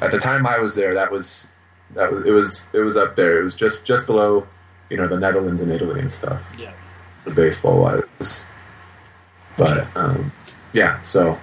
at 0.00 0.10
the 0.10 0.18
time 0.18 0.46
I 0.46 0.58
was 0.58 0.74
there, 0.74 0.94
that 0.94 1.10
was 1.10 1.48
that 1.94 2.12
was 2.12 2.26
it 2.26 2.30
was 2.30 2.66
it 2.72 2.80
was 2.80 2.96
up 2.96 3.16
there. 3.16 3.40
It 3.40 3.44
was 3.44 3.56
just 3.56 3.86
just 3.86 4.06
below, 4.06 4.46
you 4.90 4.96
know, 4.96 5.06
the 5.06 5.18
Netherlands 5.18 5.62
and 5.62 5.72
Italy 5.72 6.00
and 6.00 6.10
stuff. 6.10 6.56
Yeah. 6.58 6.72
For 7.18 7.32
baseball 7.32 7.78
wise, 7.78 8.46
but 9.56 9.86
um, 9.96 10.32
yeah. 10.72 11.00
So 11.02 11.38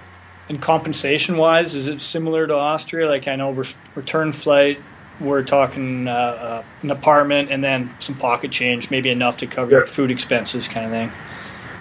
And 0.48 0.60
compensation 0.60 1.36
wise, 1.36 1.74
is 1.74 1.86
it 1.88 2.00
similar 2.02 2.46
to 2.46 2.54
Austria? 2.54 3.08
Like 3.08 3.28
I 3.28 3.36
know 3.36 3.50
re- 3.52 3.68
return 3.94 4.32
flight, 4.32 4.80
we're 5.20 5.42
talking 5.42 6.06
uh, 6.08 6.12
uh, 6.12 6.62
an 6.82 6.90
apartment 6.90 7.50
and 7.50 7.62
then 7.62 7.94
some 7.98 8.14
pocket 8.14 8.50
change, 8.52 8.90
maybe 8.90 9.10
enough 9.10 9.38
to 9.38 9.46
cover 9.46 9.70
Yeah. 9.80 9.86
food 9.86 10.10
expenses, 10.10 10.68
kind 10.68 10.86
of 10.86 10.92
thing. 10.92 11.12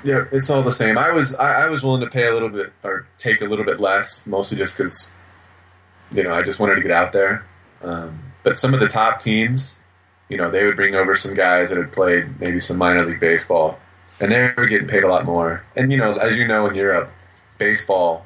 Yeah, 0.03 0.25
it's 0.31 0.49
all 0.49 0.61
the 0.61 0.71
same. 0.71 0.97
I 0.97 1.11
was 1.11 1.35
I, 1.35 1.65
I 1.65 1.69
was 1.69 1.83
willing 1.83 2.01
to 2.01 2.09
pay 2.09 2.27
a 2.27 2.33
little 2.33 2.49
bit 2.49 2.71
or 2.83 3.07
take 3.17 3.41
a 3.41 3.45
little 3.45 3.65
bit 3.65 3.79
less, 3.79 4.25
mostly 4.27 4.57
just 4.57 4.77
because 4.77 5.11
you 6.11 6.23
know 6.23 6.33
I 6.33 6.43
just 6.43 6.59
wanted 6.59 6.75
to 6.75 6.81
get 6.81 6.91
out 6.91 7.11
there. 7.13 7.45
Um, 7.83 8.19
but 8.43 8.57
some 8.57 8.73
of 8.73 8.79
the 8.79 8.87
top 8.87 9.21
teams, 9.21 9.81
you 10.29 10.37
know, 10.37 10.49
they 10.49 10.65
would 10.65 10.75
bring 10.75 10.95
over 10.95 11.15
some 11.15 11.33
guys 11.33 11.69
that 11.69 11.77
had 11.77 11.91
played 11.91 12.39
maybe 12.39 12.59
some 12.59 12.77
minor 12.77 12.99
league 13.03 13.19
baseball, 13.19 13.79
and 14.19 14.31
they 14.31 14.51
were 14.57 14.65
getting 14.65 14.87
paid 14.87 15.03
a 15.03 15.07
lot 15.07 15.25
more. 15.25 15.63
And 15.75 15.91
you 15.91 15.97
know, 15.97 16.13
as 16.17 16.37
you 16.39 16.47
know, 16.47 16.67
in 16.67 16.75
Europe, 16.75 17.09
baseball, 17.57 18.25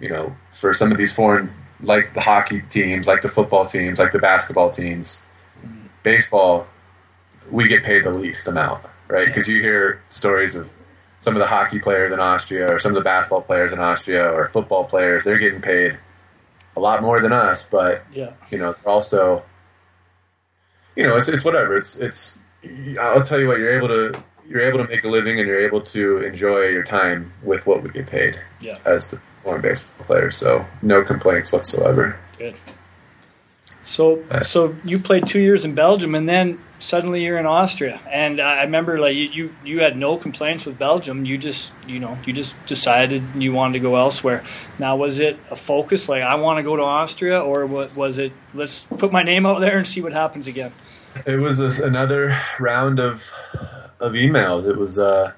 you 0.00 0.08
know, 0.08 0.34
for 0.52 0.74
some 0.74 0.90
of 0.92 0.98
these 0.98 1.14
foreign 1.14 1.50
like 1.82 2.12
the 2.14 2.20
hockey 2.20 2.62
teams, 2.68 3.06
like 3.06 3.22
the 3.22 3.28
football 3.28 3.64
teams, 3.64 3.98
like 3.98 4.12
the 4.12 4.18
basketball 4.18 4.70
teams, 4.70 5.24
baseball, 6.02 6.66
we 7.50 7.68
get 7.68 7.82
paid 7.82 8.04
the 8.04 8.10
least 8.10 8.46
amount, 8.48 8.84
right? 9.08 9.26
Because 9.26 9.48
you 9.48 9.60
hear 9.60 10.02
stories 10.10 10.56
of 10.56 10.70
some 11.20 11.34
of 11.34 11.40
the 11.40 11.46
hockey 11.46 11.80
players 11.80 12.12
in 12.12 12.20
Austria 12.20 12.70
or 12.70 12.78
some 12.78 12.92
of 12.92 12.96
the 12.96 13.04
basketball 13.04 13.42
players 13.42 13.72
in 13.72 13.78
Austria 13.78 14.30
or 14.30 14.48
football 14.48 14.84
players, 14.84 15.24
they're 15.24 15.38
getting 15.38 15.60
paid 15.60 15.98
a 16.76 16.80
lot 16.80 17.02
more 17.02 17.20
than 17.20 17.32
us, 17.32 17.68
but 17.68 18.04
Yeah. 18.12 18.32
you 18.50 18.58
know, 18.58 18.74
also, 18.86 19.42
you 20.96 21.04
know, 21.04 21.16
it's, 21.16 21.28
it's 21.28 21.44
whatever. 21.44 21.76
It's, 21.76 21.98
it's, 21.98 22.38
I'll 23.00 23.22
tell 23.22 23.40
you 23.40 23.48
what, 23.48 23.58
you're 23.58 23.76
able 23.76 23.88
to, 23.88 24.22
you're 24.50 24.62
able 24.62 24.84
to 24.84 24.88
make 24.88 25.04
a 25.04 25.08
living 25.08 25.38
and 25.38 25.46
you're 25.46 25.64
able 25.64 25.80
to 25.80 26.18
enjoy 26.22 26.66
your 26.66 26.82
time 26.82 27.32
with 27.44 27.66
what 27.68 27.82
we 27.84 27.90
get 27.90 28.08
paid 28.08 28.38
Yeah. 28.60 28.76
as 28.84 29.10
the 29.10 29.20
foreign 29.44 29.62
baseball 29.62 30.04
player. 30.06 30.30
So 30.32 30.66
no 30.82 31.04
complaints 31.04 31.52
whatsoever. 31.52 32.18
Good. 32.36 32.56
So, 33.84 34.22
so 34.42 34.74
you 34.84 34.98
played 34.98 35.26
two 35.26 35.40
years 35.40 35.64
in 35.64 35.74
Belgium, 35.74 36.14
and 36.14 36.28
then 36.28 36.58
suddenly 36.80 37.24
you're 37.24 37.38
in 37.38 37.46
Austria. 37.46 38.00
And 38.10 38.38
I 38.40 38.62
remember, 38.64 38.98
like 39.00 39.14
you, 39.14 39.28
you, 39.28 39.54
you 39.64 39.80
had 39.80 39.96
no 39.96 40.16
complaints 40.16 40.66
with 40.66 40.78
Belgium. 40.78 41.24
You 41.24 41.38
just, 41.38 41.72
you 41.86 41.98
know, 41.98 42.18
you 42.26 42.32
just 42.32 42.54
decided 42.66 43.22
you 43.36 43.52
wanted 43.52 43.74
to 43.74 43.78
go 43.80 43.96
elsewhere. 43.96 44.44
Now, 44.78 44.96
was 44.96 45.18
it 45.18 45.38
a 45.50 45.56
focus, 45.56 46.08
like 46.08 46.22
I 46.22 46.34
want 46.34 46.58
to 46.58 46.62
go 46.62 46.76
to 46.76 46.82
Austria, 46.82 47.40
or 47.40 47.66
what 47.66 47.96
was 47.96 48.18
it? 48.18 48.32
Let's 48.52 48.82
put 48.84 49.12
my 49.12 49.22
name 49.22 49.46
out 49.46 49.60
there 49.60 49.78
and 49.78 49.86
see 49.86 50.02
what 50.02 50.12
happens 50.12 50.46
again. 50.46 50.72
It 51.26 51.40
was 51.40 51.58
a, 51.58 51.84
another 51.86 52.38
round 52.60 53.00
of 53.00 53.32
of 54.00 54.12
emails. 54.12 54.68
It 54.68 54.76
was 54.76 54.98
uh, 54.98 55.32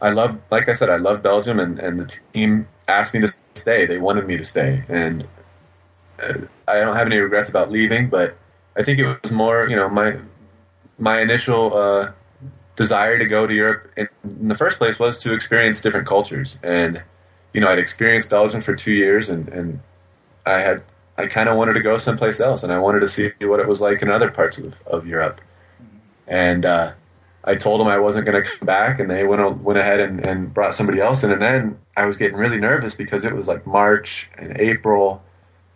I 0.00 0.10
love, 0.10 0.40
like 0.50 0.68
I 0.68 0.72
said, 0.74 0.90
I 0.90 0.96
love 0.96 1.22
Belgium, 1.22 1.58
and, 1.58 1.78
and 1.78 2.00
the 2.00 2.20
team 2.32 2.68
asked 2.88 3.14
me 3.14 3.20
to 3.20 3.34
stay. 3.54 3.86
They 3.86 3.98
wanted 3.98 4.26
me 4.26 4.36
to 4.36 4.44
stay, 4.44 4.84
and 4.88 5.26
uh, 6.22 6.34
I 6.68 6.80
don't 6.80 6.96
have 6.96 7.06
any 7.06 7.16
regrets 7.18 7.48
about 7.48 7.70
leaving. 7.70 8.08
But 8.08 8.36
I 8.76 8.82
think 8.82 8.98
it 8.98 9.22
was 9.22 9.32
more, 9.32 9.68
you 9.68 9.76
know, 9.76 9.88
my 9.88 10.18
my 10.98 11.20
initial 11.20 11.74
uh, 11.74 12.12
desire 12.76 13.18
to 13.18 13.26
go 13.26 13.46
to 13.46 13.54
Europe 13.54 13.90
in, 13.96 14.08
in 14.24 14.48
the 14.48 14.54
first 14.54 14.78
place 14.78 14.98
was 14.98 15.18
to 15.22 15.32
experience 15.32 15.80
different 15.80 16.06
cultures, 16.06 16.60
and 16.62 17.02
you 17.54 17.60
know, 17.60 17.68
I'd 17.68 17.78
experienced 17.78 18.30
Belgium 18.30 18.60
for 18.60 18.76
two 18.76 18.92
years, 18.92 19.30
and, 19.30 19.48
and 19.48 19.80
I 20.44 20.60
had 20.60 20.82
I 21.16 21.26
kind 21.26 21.48
of 21.48 21.56
wanted 21.56 21.72
to 21.72 21.80
go 21.80 21.96
someplace 21.96 22.38
else, 22.38 22.62
and 22.62 22.70
I 22.70 22.78
wanted 22.78 23.00
to 23.00 23.08
see 23.08 23.32
what 23.40 23.60
it 23.60 23.66
was 23.66 23.80
like 23.80 24.02
in 24.02 24.10
other 24.10 24.30
parts 24.30 24.58
of, 24.58 24.86
of 24.86 25.06
Europe. 25.06 25.40
And 26.28 26.66
uh, 26.66 26.92
I 27.46 27.54
told 27.54 27.80
them 27.80 27.86
I 27.86 27.98
wasn't 28.00 28.26
going 28.26 28.42
to 28.42 28.50
come 28.50 28.66
back, 28.66 28.98
and 28.98 29.08
they 29.08 29.24
went 29.24 29.58
went 29.58 29.78
ahead 29.78 30.00
and, 30.00 30.24
and 30.26 30.52
brought 30.52 30.74
somebody 30.74 31.00
else 31.00 31.22
in. 31.22 31.30
And 31.30 31.40
then 31.40 31.78
I 31.96 32.04
was 32.06 32.16
getting 32.16 32.36
really 32.36 32.58
nervous 32.58 32.96
because 32.96 33.24
it 33.24 33.34
was 33.34 33.46
like 33.46 33.66
March 33.66 34.28
and 34.36 34.58
April. 34.58 35.22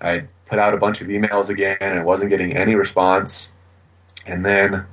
I 0.00 0.24
put 0.46 0.58
out 0.58 0.74
a 0.74 0.78
bunch 0.78 1.00
of 1.00 1.06
emails 1.06 1.48
again, 1.48 1.78
and 1.80 1.98
I 1.98 2.02
wasn't 2.02 2.30
getting 2.30 2.56
any 2.56 2.74
response. 2.74 3.52
And 4.26 4.44
then, 4.44 4.84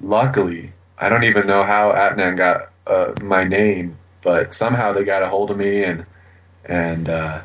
luckily, 0.00 0.72
I 0.98 1.08
don't 1.08 1.24
even 1.24 1.46
know 1.46 1.64
how 1.64 1.92
Attnang 1.92 2.36
got 2.36 2.70
uh, 2.86 3.12
my 3.22 3.44
name, 3.44 3.96
but 4.22 4.54
somehow 4.54 4.92
they 4.92 5.04
got 5.04 5.22
a 5.22 5.28
hold 5.28 5.50
of 5.50 5.56
me, 5.56 5.82
and 5.82 6.06
and 6.64 7.08
uh, 7.08 7.42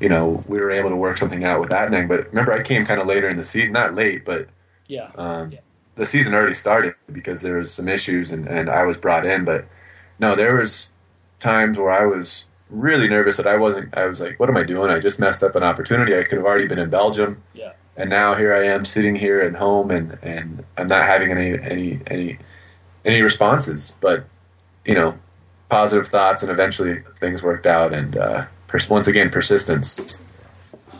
you 0.00 0.08
know 0.08 0.42
we 0.48 0.58
were 0.58 0.72
able 0.72 0.90
to 0.90 0.96
work 0.96 1.16
something 1.16 1.44
out 1.44 1.60
with 1.60 1.70
Attnang. 1.70 2.08
But 2.08 2.28
remember, 2.30 2.52
I 2.52 2.62
came 2.64 2.84
kind 2.84 3.00
of 3.00 3.06
later 3.06 3.28
in 3.28 3.36
the 3.36 3.44
season, 3.44 3.72
not 3.72 3.94
late, 3.94 4.24
but 4.24 4.48
Yeah. 4.88 5.10
um, 5.14 5.52
Yeah. 5.52 5.60
The 5.98 6.06
season 6.06 6.32
already 6.32 6.54
started 6.54 6.94
because 7.12 7.42
there 7.42 7.56
was 7.56 7.72
some 7.72 7.88
issues 7.88 8.30
and, 8.32 8.46
and 8.48 8.70
I 8.70 8.84
was 8.84 8.96
brought 8.96 9.26
in. 9.26 9.44
But 9.44 9.66
no, 10.18 10.34
there 10.34 10.56
was 10.56 10.92
times 11.40 11.76
where 11.76 11.90
I 11.90 12.06
was 12.06 12.46
really 12.70 13.08
nervous 13.08 13.36
that 13.36 13.46
I 13.46 13.56
wasn't. 13.56 13.94
I 13.96 14.06
was 14.06 14.20
like, 14.20 14.38
"What 14.40 14.48
am 14.48 14.56
I 14.56 14.62
doing? 14.62 14.90
I 14.90 15.00
just 15.00 15.18
messed 15.20 15.42
up 15.42 15.54
an 15.56 15.62
opportunity. 15.62 16.16
I 16.16 16.22
could 16.22 16.38
have 16.38 16.46
already 16.46 16.66
been 16.68 16.78
in 16.78 16.88
Belgium, 16.90 17.42
Yeah. 17.54 17.72
and 17.96 18.08
now 18.08 18.34
here 18.34 18.54
I 18.54 18.64
am 18.66 18.84
sitting 18.84 19.16
here 19.16 19.40
at 19.40 19.54
home, 19.56 19.90
and 19.90 20.16
and 20.22 20.64
I'm 20.78 20.86
not 20.88 21.04
having 21.04 21.30
any 21.32 21.58
any 21.60 22.00
any 22.06 22.38
any 23.04 23.20
responses. 23.22 23.96
But 24.00 24.24
you 24.84 24.94
know, 24.94 25.18
positive 25.68 26.06
thoughts, 26.08 26.42
and 26.42 26.50
eventually 26.52 27.00
things 27.20 27.42
worked 27.42 27.66
out. 27.66 27.92
And 27.92 28.16
uh, 28.16 28.46
pers- 28.68 28.88
once 28.88 29.08
again, 29.08 29.30
persistence. 29.30 30.22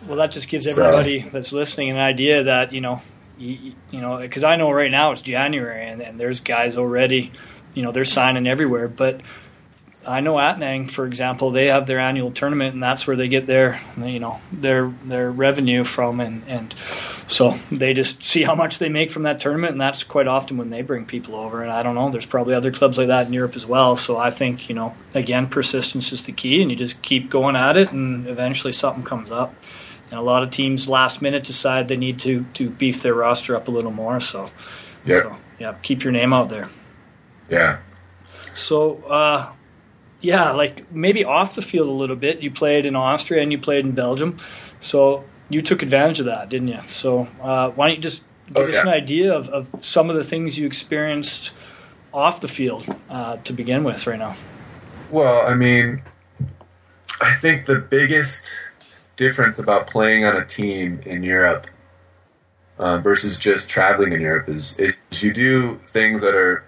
Well, 0.08 0.16
that 0.16 0.30
just 0.32 0.48
gives 0.48 0.64
So- 0.74 0.82
everybody 0.84 1.28
that's 1.32 1.52
listening 1.52 1.90
an 1.90 1.98
idea 1.98 2.42
that 2.44 2.72
you 2.72 2.80
know, 2.80 3.00
you, 3.38 3.72
you 3.90 4.00
know, 4.00 4.18
because 4.18 4.44
I 4.44 4.56
know 4.56 4.70
right 4.70 4.90
now 4.90 5.12
it's 5.12 5.22
January 5.22 5.86
and, 5.86 6.02
and 6.02 6.18
there's 6.18 6.40
guys 6.40 6.76
already, 6.76 7.32
you 7.74 7.82
know, 7.82 7.92
they're 7.92 8.04
signing 8.04 8.46
everywhere. 8.46 8.88
But 8.88 9.20
I 10.08 10.20
know 10.20 10.34
Attnang, 10.34 10.90
for 10.90 11.06
example, 11.06 11.50
they 11.50 11.66
have 11.66 11.86
their 11.86 11.98
annual 11.98 12.30
tournament, 12.30 12.72
and 12.72 12.82
that's 12.82 13.06
where 13.06 13.16
they 13.16 13.28
get 13.28 13.46
their, 13.46 13.78
you 14.02 14.20
know, 14.20 14.40
their 14.50 14.88
their 15.04 15.30
revenue 15.30 15.84
from, 15.84 16.20
and 16.20 16.42
and 16.48 16.74
so 17.26 17.58
they 17.70 17.92
just 17.92 18.24
see 18.24 18.42
how 18.42 18.54
much 18.54 18.78
they 18.78 18.88
make 18.88 19.10
from 19.10 19.24
that 19.24 19.38
tournament, 19.38 19.72
and 19.72 19.80
that's 19.80 20.04
quite 20.04 20.26
often 20.26 20.56
when 20.56 20.70
they 20.70 20.80
bring 20.80 21.04
people 21.04 21.34
over. 21.34 21.62
And 21.62 21.70
I 21.70 21.82
don't 21.82 21.94
know, 21.94 22.08
there's 22.10 22.24
probably 22.24 22.54
other 22.54 22.72
clubs 22.72 22.96
like 22.96 23.08
that 23.08 23.26
in 23.26 23.34
Europe 23.34 23.54
as 23.54 23.66
well. 23.66 23.96
So 23.96 24.16
I 24.16 24.30
think 24.30 24.70
you 24.70 24.74
know, 24.74 24.94
again, 25.14 25.46
persistence 25.46 26.10
is 26.10 26.24
the 26.24 26.32
key, 26.32 26.62
and 26.62 26.70
you 26.70 26.76
just 26.76 27.02
keep 27.02 27.28
going 27.28 27.54
at 27.54 27.76
it, 27.76 27.92
and 27.92 28.26
eventually 28.26 28.72
something 28.72 29.04
comes 29.04 29.30
up. 29.30 29.54
And 30.10 30.18
a 30.18 30.22
lot 30.22 30.42
of 30.42 30.50
teams 30.50 30.88
last 30.88 31.20
minute 31.20 31.44
decide 31.44 31.88
they 31.88 31.96
need 31.96 32.18
to 32.20 32.44
to 32.54 32.70
beef 32.70 33.02
their 33.02 33.14
roster 33.14 33.54
up 33.56 33.68
a 33.68 33.70
little 33.70 33.90
more. 33.90 34.20
So, 34.20 34.50
Yeah. 35.04 35.22
so 35.22 35.36
yeah, 35.58 35.74
keep 35.82 36.02
your 36.04 36.12
name 36.12 36.32
out 36.32 36.48
there. 36.50 36.68
Yeah. 37.50 37.78
So, 38.54 39.02
uh, 39.04 39.46
yeah, 40.20 40.50
like 40.52 40.90
maybe 40.92 41.24
off 41.24 41.54
the 41.54 41.62
field 41.62 41.88
a 41.88 41.92
little 41.92 42.16
bit. 42.16 42.40
You 42.42 42.50
played 42.50 42.86
in 42.86 42.96
Austria 42.96 43.42
and 43.42 43.52
you 43.52 43.58
played 43.58 43.84
in 43.84 43.92
Belgium, 43.92 44.38
so 44.80 45.24
you 45.48 45.62
took 45.62 45.82
advantage 45.82 46.20
of 46.20 46.26
that, 46.26 46.48
didn't 46.48 46.68
you? 46.68 46.80
So, 46.88 47.28
uh, 47.40 47.70
why 47.70 47.88
don't 47.88 47.96
you 47.96 48.02
just 48.02 48.22
give 48.48 48.56
Oh, 48.56 48.62
us 48.62 48.76
an 48.76 48.88
idea 48.88 49.32
of, 49.32 49.48
of 49.50 49.66
some 49.84 50.10
of 50.10 50.16
the 50.16 50.24
things 50.24 50.58
you 50.58 50.66
experienced 50.66 51.52
off 52.12 52.40
the 52.40 52.48
field 52.48 52.84
uh, 53.10 53.36
to 53.44 53.52
begin 53.52 53.84
with 53.84 54.06
right 54.06 54.18
now? 54.18 54.34
Well, 55.10 55.46
I 55.46 55.54
mean, 55.54 56.02
I 57.20 57.34
think 57.34 57.66
the 57.66 57.78
biggest 57.78 58.54
difference 59.18 59.58
about 59.58 59.88
playing 59.88 60.24
on 60.24 60.36
a 60.36 60.46
team 60.46 61.00
in 61.04 61.22
Europe 61.22 61.66
uh, 62.78 62.98
versus 62.98 63.38
just 63.38 63.68
traveling 63.68 64.12
in 64.12 64.20
Europe 64.22 64.48
is, 64.48 64.78
is 64.78 64.96
you 65.22 65.34
do 65.34 65.74
things 65.74 66.22
that 66.22 66.34
are 66.34 66.64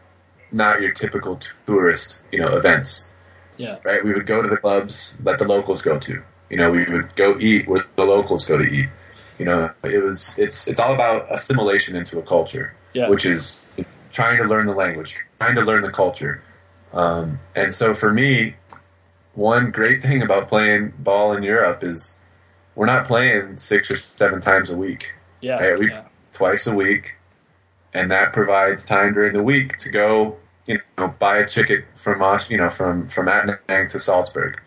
not 0.53 0.83
your 0.83 0.93
typical 0.93 1.41
tourist, 1.65 2.25
you 2.33 2.41
know, 2.41 2.57
events. 2.57 3.13
Yeah. 3.57 3.79
Right? 3.85 4.05
We 4.05 4.13
would 4.13 4.27
go 4.27 4.43
to 4.43 4.49
the 4.49 4.57
clubs 4.57 5.17
that 5.19 5.39
the 5.39 5.47
locals 5.47 5.83
go 5.83 5.99
to. 5.99 6.23
You 6.51 6.57
know, 6.57 6.73
we 6.73 6.85
would 6.85 7.15
go 7.15 7.39
eat 7.39 7.69
where 7.69 7.87
the 7.95 8.05
locals 8.05 8.49
go 8.49 8.59
to 8.59 8.65
eat. 8.65 8.89
You 9.39 9.45
know, 9.47 9.71
it 9.85 10.03
was 10.03 10.39
it's 10.39 10.69
it's 10.69 10.81
all 10.81 10.93
about 10.93 11.33
assimilation 11.33 11.97
into 11.97 12.19
a 12.19 12.23
culture 12.23 12.75
Yeah. 12.93 13.09
which 13.09 13.25
is 13.25 13.73
trying 14.13 14.37
to 14.39 14.45
learn 14.45 14.67
the 14.67 14.75
language, 14.75 15.17
trying 15.39 15.55
to 15.55 15.63
learn 15.63 15.83
the 15.83 15.93
culture. 15.93 16.43
Um, 16.93 17.39
and 17.55 17.73
so 17.73 17.95
for 17.95 18.13
me, 18.13 18.55
one 19.35 19.71
great 19.71 20.03
thing 20.03 20.23
about 20.23 20.49
playing 20.49 20.93
ball 20.99 21.33
in 21.33 21.43
Europe 21.45 21.85
is 21.85 22.19
we're 22.81 22.87
not 22.87 23.07
playing 23.07 23.59
six 23.59 23.91
or 23.91 23.97
seven 23.99 24.41
times 24.41 24.73
a 24.73 24.77
week, 24.77 25.15
yeah. 25.43 25.59
Hey, 25.59 25.75
we- 25.75 25.91
yeah. 25.91 26.05
twice 26.33 26.67
a 26.67 26.75
week, 26.75 27.17
and 27.93 28.11
that 28.11 28.33
provides 28.33 28.87
time 28.87 29.13
during 29.13 29.35
the 29.35 29.43
week 29.43 29.77
to 29.77 29.91
go, 29.91 30.39
you 30.67 30.81
know, 30.97 31.09
buy 31.19 31.37
a 31.37 31.47
ticket 31.47 31.85
from 31.95 32.23
us, 32.23 32.51
you 32.51 32.57
know, 32.57 32.71
from 32.71 33.07
from 33.07 33.27
Attnang 33.27 33.91
to 33.91 34.01
Salzburg, 34.01 34.63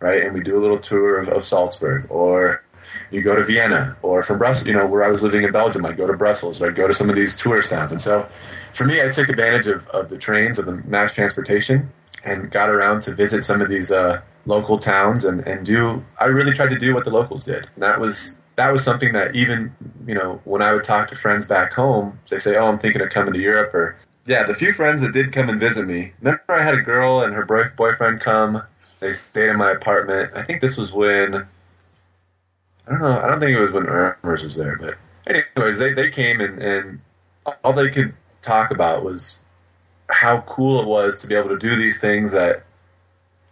right? 0.00 0.24
And 0.24 0.34
we 0.34 0.42
do 0.42 0.58
a 0.58 0.60
little 0.60 0.80
tour 0.80 1.18
of, 1.20 1.28
of 1.28 1.44
Salzburg, 1.44 2.06
or 2.10 2.64
you 3.12 3.22
go 3.22 3.36
to 3.36 3.44
Vienna, 3.44 3.96
or 4.02 4.24
from 4.24 4.38
Brussels, 4.38 4.66
you 4.66 4.72
know, 4.72 4.84
where 4.88 5.04
I 5.04 5.12
was 5.12 5.22
living 5.22 5.44
in 5.44 5.52
Belgium, 5.52 5.86
I'd 5.86 5.96
go 5.96 6.08
to 6.08 6.14
Brussels, 6.16 6.60
or 6.60 6.68
I'd 6.68 6.74
go 6.74 6.88
to 6.88 6.94
some 6.94 7.08
of 7.10 7.14
these 7.14 7.36
tourist 7.38 7.70
towns. 7.70 7.92
And 7.92 8.00
so 8.00 8.28
for 8.72 8.86
me, 8.86 9.00
I 9.00 9.08
took 9.10 9.28
advantage 9.28 9.68
of, 9.68 9.86
of 9.90 10.08
the 10.08 10.18
trains, 10.18 10.58
of 10.58 10.66
the 10.66 10.78
mass 10.88 11.14
transportation, 11.14 11.90
and 12.24 12.50
got 12.50 12.70
around 12.70 13.02
to 13.02 13.14
visit 13.14 13.44
some 13.44 13.62
of 13.62 13.68
these 13.68 13.92
uh, 13.92 14.20
local 14.46 14.78
towns 14.78 15.24
and, 15.24 15.40
and 15.46 15.64
do, 15.64 16.04
I 16.18 16.26
really 16.26 16.52
tried 16.52 16.70
to 16.70 16.78
do 16.78 16.94
what 16.94 17.04
the 17.04 17.10
locals 17.10 17.44
did. 17.44 17.66
And 17.74 17.82
that 17.82 18.00
was 18.00 18.36
that 18.56 18.72
was 18.72 18.84
something 18.84 19.12
that 19.14 19.34
even 19.34 19.74
you 20.06 20.14
know 20.14 20.40
when 20.44 20.62
I 20.62 20.72
would 20.74 20.84
talk 20.84 21.08
to 21.08 21.16
friends 21.16 21.48
back 21.48 21.72
home, 21.72 22.18
they 22.30 22.38
say, 22.38 22.56
"Oh, 22.56 22.66
I'm 22.66 22.78
thinking 22.78 23.02
of 23.02 23.10
coming 23.10 23.34
to 23.34 23.40
Europe," 23.40 23.74
or 23.74 23.96
yeah, 24.26 24.44
the 24.44 24.54
few 24.54 24.72
friends 24.72 25.00
that 25.02 25.12
did 25.12 25.32
come 25.32 25.48
and 25.48 25.58
visit 25.58 25.86
me. 25.86 26.12
Remember, 26.20 26.42
I 26.48 26.62
had 26.62 26.74
a 26.74 26.82
girl 26.82 27.22
and 27.22 27.34
her 27.34 27.46
boyfriend 27.76 28.20
come. 28.20 28.62
They 29.00 29.12
stayed 29.12 29.48
in 29.48 29.56
my 29.56 29.72
apartment. 29.72 30.32
I 30.34 30.42
think 30.42 30.60
this 30.60 30.76
was 30.76 30.92
when 30.92 31.34
I 32.86 32.90
don't 32.90 33.00
know. 33.00 33.20
I 33.20 33.28
don't 33.28 33.40
think 33.40 33.56
it 33.56 33.60
was 33.60 33.72
when 33.72 33.86
Ermers 33.86 34.44
was 34.44 34.56
there, 34.56 34.76
but 34.76 34.94
anyways, 35.26 35.78
they 35.78 35.94
they 35.94 36.10
came 36.10 36.40
and 36.40 36.62
and 36.62 37.00
all 37.64 37.72
they 37.72 37.90
could 37.90 38.14
talk 38.42 38.70
about 38.70 39.02
was 39.02 39.44
how 40.08 40.40
cool 40.42 40.80
it 40.80 40.86
was 40.86 41.22
to 41.22 41.28
be 41.28 41.34
able 41.34 41.48
to 41.48 41.58
do 41.58 41.74
these 41.74 42.00
things 42.00 42.32
that 42.32 42.64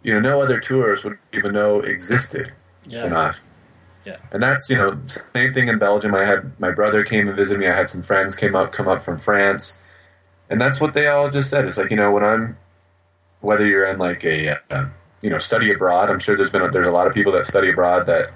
you 0.03 0.13
know 0.13 0.19
no 0.19 0.41
other 0.41 0.59
tourists 0.59 1.05
would 1.05 1.17
even 1.33 1.53
know 1.53 1.79
existed 1.81 2.51
Yeah. 2.87 3.05
Yeah. 4.05 4.17
And 4.31 4.41
that's 4.41 4.69
you 4.69 4.77
know 4.77 4.97
same 5.07 5.53
thing 5.53 5.67
in 5.67 5.77
Belgium. 5.77 6.15
I 6.15 6.25
had 6.25 6.51
my 6.59 6.71
brother 6.71 7.03
came 7.03 7.27
and 7.27 7.35
visit 7.35 7.59
me. 7.59 7.67
I 7.67 7.75
had 7.75 7.87
some 7.89 8.01
friends 8.01 8.35
came 8.35 8.55
up 8.55 8.71
come 8.71 8.87
up 8.87 9.03
from 9.03 9.19
France, 9.19 9.83
and 10.49 10.59
that's 10.59 10.81
what 10.81 10.93
they 10.95 11.05
all 11.07 11.29
just 11.29 11.49
said. 11.51 11.65
It's 11.65 11.77
like 11.77 11.91
you 11.91 11.97
know 11.97 12.11
when 12.11 12.23
I'm 12.23 12.57
whether 13.41 13.65
you're 13.65 13.85
in 13.85 13.99
like 13.99 14.23
a 14.25 14.57
uh, 14.71 14.85
you 15.21 15.29
know 15.29 15.37
study 15.37 15.71
abroad. 15.71 16.09
I'm 16.09 16.17
sure 16.19 16.35
there's 16.35 16.51
been 16.51 16.63
a, 16.63 16.71
there's 16.71 16.87
a 16.87 16.91
lot 16.91 17.05
of 17.05 17.13
people 17.13 17.31
that 17.33 17.45
study 17.45 17.69
abroad 17.69 18.07
that 18.07 18.31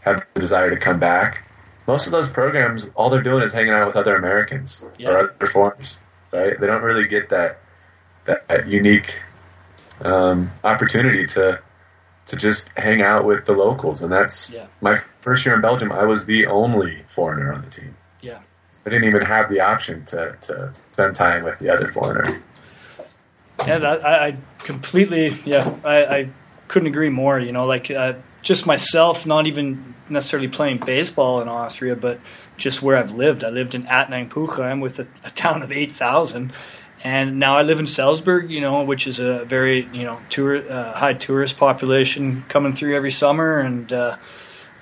have 0.00 0.26
the 0.34 0.40
desire 0.40 0.70
to 0.70 0.76
come 0.76 0.98
back. 0.98 1.48
Most 1.86 2.06
of 2.06 2.12
those 2.12 2.32
programs, 2.32 2.90
all 2.96 3.08
they're 3.08 3.22
doing 3.22 3.42
is 3.44 3.52
hanging 3.52 3.72
out 3.72 3.86
with 3.86 3.94
other 3.96 4.16
Americans 4.16 4.84
Yeah. 4.98 5.10
or 5.10 5.18
other 5.32 5.46
foreigners, 5.46 6.00
right? 6.32 6.58
They 6.58 6.66
don't 6.66 6.82
really 6.82 7.06
get 7.06 7.28
that 7.30 7.60
that, 8.24 8.48
that 8.48 8.66
unique 8.66 9.20
um, 10.04 10.50
opportunity 10.62 11.26
to 11.26 11.60
to 12.26 12.36
just 12.36 12.72
hang 12.78 13.02
out 13.02 13.24
with 13.26 13.44
the 13.44 13.52
locals, 13.52 14.02
and 14.02 14.10
that's 14.10 14.50
Yeah. 14.52 14.64
my 14.80 14.96
first 14.96 15.44
year 15.44 15.54
in 15.54 15.60
Belgium. 15.60 15.92
I 15.92 16.04
was 16.04 16.24
the 16.24 16.46
only 16.46 17.02
foreigner 17.06 17.52
on 17.52 17.60
the 17.62 17.70
team. 17.70 17.94
Yeah. 18.22 18.38
I 18.86 18.88
didn't 18.90 19.08
even 19.08 19.22
have 19.26 19.50
the 19.50 19.60
option 19.60 20.06
to, 20.06 20.34
to 20.42 20.70
spend 20.74 21.16
time 21.16 21.44
with 21.44 21.58
the 21.58 21.68
other 21.68 21.86
foreigner. 21.88 22.40
Yeah, 23.66 23.78
that, 23.78 24.04
I, 24.06 24.26
I 24.28 24.36
completely, 24.60 25.36
yeah, 25.44 25.74
I, 25.84 26.04
I 26.04 26.28
couldn't 26.68 26.88
agree 26.88 27.10
more. 27.10 27.38
You 27.38 27.52
know, 27.52 27.66
like 27.66 27.90
uh, 27.90 28.14
just 28.40 28.66
myself, 28.66 29.26
not 29.26 29.46
even 29.46 29.94
necessarily 30.08 30.48
playing 30.48 30.78
baseball 30.78 31.42
in 31.42 31.48
Austria, 31.48 31.94
but 31.94 32.20
just 32.56 32.82
where 32.82 32.96
I've 32.96 33.10
lived. 33.12 33.44
I 33.44 33.50
lived 33.50 33.74
in 33.74 33.84
Attnang 33.84 34.30
Puchheim 34.30 34.80
with 34.80 34.98
a, 34.98 35.06
a 35.24 35.30
town 35.30 35.62
of 35.62 35.70
8,000. 35.70 36.52
And 37.04 37.38
now 37.38 37.58
I 37.58 37.62
live 37.62 37.78
in 37.78 37.86
Salzburg, 37.86 38.50
you 38.50 38.62
know, 38.62 38.82
which 38.82 39.06
is 39.06 39.20
a 39.20 39.44
very, 39.44 39.86
you 39.92 40.04
know, 40.04 40.18
tour, 40.30 40.56
uh, 40.70 40.94
high 40.94 41.12
tourist 41.12 41.58
population 41.58 42.44
coming 42.48 42.72
through 42.72 42.96
every 42.96 43.10
summer. 43.12 43.58
And 43.58 43.92
uh, 43.92 44.16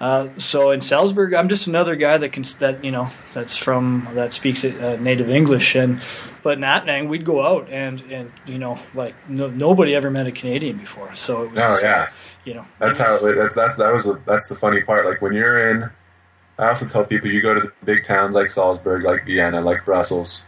uh, 0.01 0.29
so 0.39 0.71
in 0.71 0.83
Salzburg, 0.83 1.35
I'm 1.35 1.49
just 1.49 1.67
another 1.67 1.97
guy 1.97 2.19
that 2.19 2.33
can, 2.33 2.45
that, 2.61 2.85
you 2.85 2.93
know, 2.93 3.11
that's 3.35 3.57
from, 3.57 4.09
that 4.15 4.33
speaks 4.33 4.65
uh, 4.65 4.99
native 5.01 5.31
English. 5.31 5.75
And, 5.75 6.01
but 6.43 6.59
in 6.59 6.65
Attnang, 6.65 7.09
we'd 7.09 7.25
go 7.25 7.45
out 7.45 7.69
and, 7.71 8.01
and 8.11 8.33
you 8.47 8.59
know, 8.59 8.79
like 8.95 9.15
no, 9.29 9.49
nobody 9.49 9.95
ever 9.95 10.11
met 10.11 10.27
a 10.27 10.33
Canadian 10.33 10.79
before. 10.79 11.15
So, 11.15 11.45
it 11.45 11.51
was, 11.51 11.59
Oh 11.59 11.79
yeah, 11.81 12.09
you 12.45 12.55
know, 12.55 12.67
that's 12.79 13.01
how 13.01 13.15
it, 13.25 13.35
that's 13.35 13.55
that's 13.55 13.77
that 13.77 13.93
was 13.93 14.05
the, 14.05 14.21
that's 14.27 14.49
the 14.49 14.57
funny 14.57 14.83
part. 14.83 15.07
Like 15.07 15.23
when 15.23 15.35
you're 15.35 15.71
in, 15.71 15.89
I 16.59 16.69
also 16.69 16.89
tell 16.89 17.05
people 17.05 17.31
you 17.31 17.41
go 17.41 17.55
to 17.55 17.61
the 17.61 17.73
big 17.85 18.05
towns 18.05 18.35
like 18.35 18.51
Salzburg, 18.51 19.05
like 19.05 19.25
Vienna, 19.25 19.61
like 19.61 19.85
Brussels, 19.85 20.47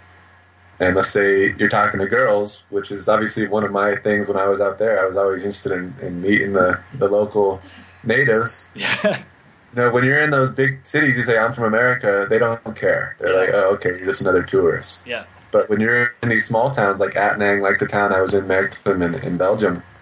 and 0.84 0.94
let's 0.94 1.10
say 1.10 1.54
you're 1.58 1.68
talking 1.68 2.00
to 2.00 2.06
girls, 2.06 2.64
which 2.70 2.92
is 2.92 3.08
obviously 3.08 3.46
one 3.48 3.64
of 3.64 3.72
my 3.72 3.96
things 3.96 4.28
when 4.28 4.36
I 4.36 4.46
was 4.46 4.60
out 4.60 4.78
there. 4.78 5.02
I 5.02 5.06
was 5.06 5.16
always 5.16 5.42
interested 5.42 5.72
in, 5.72 5.94
in 6.02 6.20
meeting 6.22 6.52
the 6.52 6.80
the 6.98 7.08
local 7.08 7.60
natives. 8.02 8.70
yeah, 8.76 8.98
You 9.04 9.82
know, 9.82 9.90
when 9.92 10.04
you're 10.04 10.20
in 10.20 10.30
those 10.30 10.54
big 10.54 10.84
cities, 10.86 11.16
you 11.16 11.24
say 11.24 11.38
I'm 11.38 11.52
from 11.52 11.64
America. 11.64 12.26
They 12.28 12.38
don't 12.38 12.62
care. 12.76 13.16
They're 13.18 13.36
like, 13.36 13.50
oh, 13.52 13.70
okay, 13.74 13.90
you're 13.90 14.06
just 14.06 14.20
another 14.20 14.42
tourist. 14.42 15.06
yeah, 15.06 15.24
But 15.50 15.68
when 15.68 15.80
you're 15.80 16.14
in 16.22 16.28
these 16.28 16.46
small 16.46 16.70
towns 16.70 17.00
like 17.00 17.14
Attnang, 17.14 17.62
like 17.62 17.78
the 17.78 17.86
town 17.86 18.12
I 18.12 18.20
was 18.20 18.34
in, 18.34 18.44
Merchtem 18.46 19.02
in, 19.04 19.14
in 19.22 19.36
Belgium, 19.36 19.76
Yeah. 19.76 19.93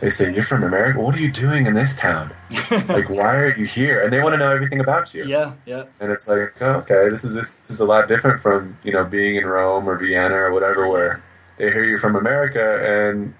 They 0.00 0.10
say, 0.10 0.32
You're 0.34 0.42
from 0.42 0.62
America? 0.62 1.00
What 1.00 1.14
are 1.14 1.20
you 1.20 1.32
doing 1.32 1.66
in 1.66 1.74
this 1.74 1.96
town? 1.96 2.32
like, 2.70 3.08
why 3.08 3.36
are 3.36 3.56
you 3.56 3.64
here? 3.66 4.02
And 4.02 4.12
they 4.12 4.20
want 4.22 4.34
to 4.34 4.38
know 4.38 4.52
everything 4.52 4.80
about 4.80 5.14
you. 5.14 5.24
yeah, 5.26 5.52
yeah, 5.64 5.84
And 6.00 6.12
it's 6.12 6.28
like, 6.28 6.54
oh, 6.60 6.74
okay, 6.80 7.08
this 7.08 7.24
is 7.24 7.34
this 7.34 7.68
is 7.70 7.80
a 7.80 7.86
lot 7.86 8.06
different 8.06 8.40
from 8.42 8.76
you 8.84 8.92
know 8.92 9.04
being 9.04 9.36
in 9.36 9.46
Rome 9.46 9.88
or 9.88 9.96
Vienna 9.98 10.34
or 10.34 10.52
whatever, 10.52 10.86
where 10.88 11.22
they 11.56 11.72
hear 11.72 11.84
you're 11.84 11.98
from 11.98 12.14
America 12.16 13.08
and 13.08 13.32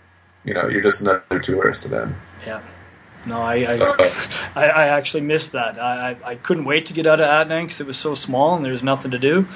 you 0.44 0.54
know 0.54 0.66
you're 0.68 0.82
just 0.82 1.02
another 1.02 1.38
tourist 1.40 1.84
to 1.84 1.90
them. 1.90 2.16
yeah. 2.46 2.62
No, 3.26 3.42
I, 3.42 3.54
I, 3.54 3.64
So, 3.64 3.94
I, 4.54 4.66
I 4.68 4.86
actually 4.86 5.22
missed 5.22 5.50
that. 5.52 5.78
I, 5.82 6.12
I, 6.24 6.30
I 6.30 6.34
couldn't 6.36 6.64
wait 6.64 6.86
to 6.86 6.92
get 6.92 7.06
out 7.08 7.20
of 7.20 7.26
Attnang 7.26 7.64
because 7.64 7.80
it 7.80 7.86
was 7.86 7.98
so 7.98 8.14
small 8.14 8.54
and 8.54 8.64
there 8.64 8.70
was 8.72 8.84
nothing 8.84 9.10
to 9.10 9.18
do. 9.18 9.48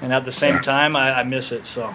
And 0.00 0.14
at 0.14 0.24
the 0.24 0.32
same 0.32 0.54
Yeah. 0.54 0.60
time, 0.62 0.96
I, 0.96 1.20
I 1.20 1.22
miss 1.24 1.52
it. 1.52 1.66
So. 1.66 1.94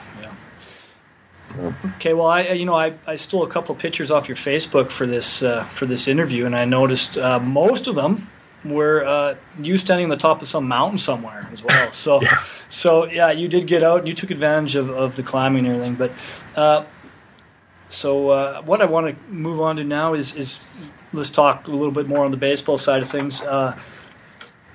Okay, 1.96 2.14
well, 2.14 2.28
I 2.28 2.50
you 2.50 2.66
know 2.66 2.76
I, 2.76 2.94
I 3.06 3.16
stole 3.16 3.44
a 3.44 3.50
couple 3.50 3.76
pictures 3.76 4.12
off 4.12 4.28
your 4.28 4.38
Facebook 4.38 4.90
for 4.92 5.06
this 5.06 5.44
uh, 5.44 5.64
for 5.66 5.86
this 5.86 6.08
interview, 6.08 6.46
and 6.46 6.56
I 6.56 6.66
noticed 6.66 7.18
uh, 7.18 7.40
most 7.40 7.88
of 7.88 7.96
them 7.96 8.30
were 8.66 9.04
uh, 9.06 9.36
you 9.60 9.78
standing 9.78 10.06
on 10.06 10.10
the 10.10 10.18
top 10.18 10.42
of 10.42 10.48
some 10.48 10.68
mountain 10.68 10.98
somewhere 10.98 11.42
as 11.52 11.62
well. 11.64 11.92
So, 11.92 12.22
Yeah. 12.22 12.44
so 12.70 13.06
yeah, 13.06 13.32
you 13.32 13.48
did 13.48 13.68
get 13.68 13.84
out 13.84 14.00
and 14.00 14.08
you 14.08 14.14
took 14.14 14.32
advantage 14.32 14.76
of, 14.76 14.90
of 14.90 15.16
the 15.16 15.24
climbing 15.24 15.66
and 15.66 15.76
everything. 15.76 15.96
But 15.96 16.12
uh, 16.60 16.86
so 17.90 18.30
uh, 18.30 18.62
what 18.64 18.82
I 18.82 18.86
want 18.86 19.16
to 19.16 19.32
move 19.32 19.62
on 19.62 19.76
to 19.78 19.84
now 19.84 20.14
is 20.14 20.36
is 20.36 20.66
let's 21.12 21.30
talk 21.30 21.68
a 21.68 21.72
little 21.72 21.92
bit 21.92 22.08
more 22.08 22.26
on 22.26 22.32
the 22.32 22.38
baseball 22.38 22.78
side 22.78 23.02
of 23.02 23.10
things. 23.10 23.44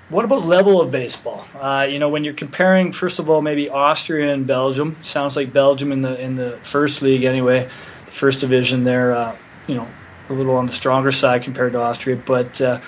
What 0.09 0.25
about 0.25 0.43
level 0.43 0.81
of 0.81 0.91
baseball? 0.91 1.45
Uh, 1.55 1.87
you 1.89 1.99
know, 1.99 2.09
when 2.09 2.23
you're 2.23 2.33
comparing, 2.33 2.93
first 2.93 3.19
of 3.19 3.29
all, 3.29 3.41
maybe 3.41 3.69
Austria 3.69 4.33
and 4.33 4.47
Belgium. 4.47 4.97
Sounds 5.03 5.35
like 5.35 5.53
Belgium 5.53 5.91
in 5.91 6.01
the 6.01 6.19
in 6.19 6.35
the 6.35 6.57
first 6.63 7.03
league 7.03 7.23
anyway, 7.23 7.69
the 8.05 8.11
first 8.11 8.41
division. 8.41 8.83
They're 8.83 9.13
uh, 9.13 9.35
you 9.67 9.75
know 9.75 9.87
a 10.29 10.33
little 10.33 10.55
on 10.55 10.65
the 10.65 10.73
stronger 10.73 11.11
side 11.11 11.43
compared 11.43 11.73
to 11.73 11.81
Austria. 11.81 12.15
But 12.15 12.59
uh, 12.59 12.81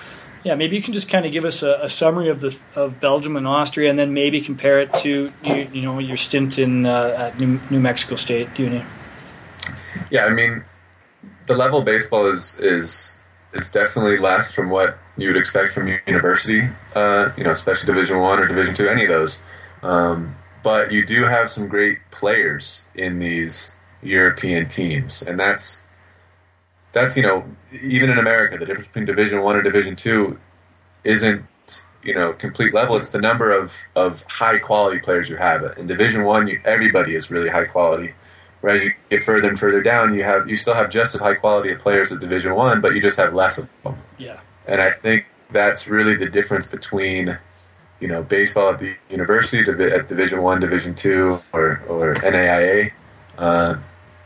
yeah, 0.43 0.55
maybe 0.55 0.75
you 0.75 0.81
can 0.81 0.93
just 0.93 1.09
kind 1.09 1.25
of 1.25 1.31
give 1.31 1.45
us 1.45 1.61
a, 1.61 1.81
a 1.83 1.89
summary 1.89 2.29
of 2.29 2.41
the 2.41 2.57
of 2.73 2.99
Belgium 2.99 3.37
and 3.37 3.45
Austria, 3.45 3.91
and 3.91 3.99
then 3.99 4.15
maybe 4.15 4.41
compare 4.41 4.81
it 4.81 4.91
to 4.95 5.31
you, 5.43 5.67
you 5.71 5.81
know 5.83 5.99
your 5.99 6.17
stint 6.17 6.57
in 6.57 6.87
uh, 6.87 7.31
New, 7.37 7.59
New 7.69 7.79
Mexico 7.79 8.15
State 8.15 8.47
Uni. 8.57 8.83
Yeah, 10.09 10.25
I 10.25 10.33
mean, 10.33 10.63
the 11.45 11.55
level 11.55 11.79
of 11.79 11.85
baseball 11.85 12.31
is 12.31 12.59
is 12.59 13.19
is 13.53 13.71
definitely 13.71 14.17
less 14.17 14.53
from 14.53 14.69
what 14.69 14.97
you 15.17 15.27
would 15.27 15.37
expect 15.37 15.73
from 15.73 15.87
university. 16.07 16.67
Uh, 16.95 17.31
you 17.37 17.43
know, 17.43 17.51
especially 17.51 17.93
Division 17.93 18.19
One 18.19 18.39
or 18.39 18.47
Division 18.47 18.75
Two, 18.75 18.87
any 18.87 19.03
of 19.03 19.09
those. 19.09 19.43
Um, 19.83 20.35
but 20.63 20.91
you 20.91 21.05
do 21.05 21.23
have 21.23 21.49
some 21.49 21.67
great 21.67 21.99
players 22.11 22.87
in 22.95 23.19
these 23.19 23.75
European 24.03 24.67
teams, 24.67 25.21
and 25.23 25.39
that's 25.39 25.87
that's 26.93 27.17
you 27.17 27.23
know 27.23 27.45
even 27.81 28.09
in 28.09 28.17
America, 28.17 28.57
the 28.57 28.65
difference 28.65 28.87
between 28.87 29.05
Division 29.05 29.41
One 29.41 29.55
and 29.55 29.63
Division 29.63 29.95
Two 29.95 30.39
isn't 31.03 31.43
you 32.03 32.15
know 32.15 32.33
complete 32.33 32.73
level. 32.73 32.95
It's 32.97 33.11
the 33.11 33.21
number 33.21 33.51
of 33.51 33.75
of 33.95 34.25
high 34.25 34.59
quality 34.59 34.99
players 34.99 35.29
you 35.29 35.37
have. 35.37 35.77
In 35.77 35.87
Division 35.87 36.23
One, 36.23 36.49
everybody 36.65 37.15
is 37.15 37.31
really 37.31 37.49
high 37.49 37.65
quality. 37.65 38.13
Whereas 38.61 38.83
you 38.83 38.91
get 39.09 39.23
further 39.23 39.47
and 39.47 39.59
further 39.59 39.81
down, 39.81 40.13
you 40.13 40.23
have 40.23 40.47
you 40.47 40.55
still 40.55 40.75
have 40.75 40.89
just 40.91 41.15
as 41.15 41.21
high 41.21 41.35
quality 41.35 41.71
of 41.71 41.79
players 41.79 42.11
as 42.11 42.19
Division 42.19 42.55
One, 42.55 42.79
but 42.79 42.93
you 42.93 43.01
just 43.01 43.17
have 43.17 43.33
less 43.33 43.57
of 43.57 43.69
them. 43.83 43.97
Yeah, 44.17 44.39
And 44.67 44.79
I 44.79 44.91
think 44.91 45.25
that's 45.51 45.87
really 45.87 46.15
the 46.15 46.29
difference 46.29 46.69
between, 46.69 47.37
you 47.99 48.07
know, 48.07 48.23
baseball 48.23 48.69
at 48.69 48.79
the 48.79 48.95
university 49.09 49.59
at 49.69 50.07
Division 50.07 50.43
One, 50.43 50.59
Division 50.59 50.93
Two, 50.93 51.41
or 51.53 51.81
or 51.87 52.15
NAIA, 52.15 52.91
uh, 53.39 53.77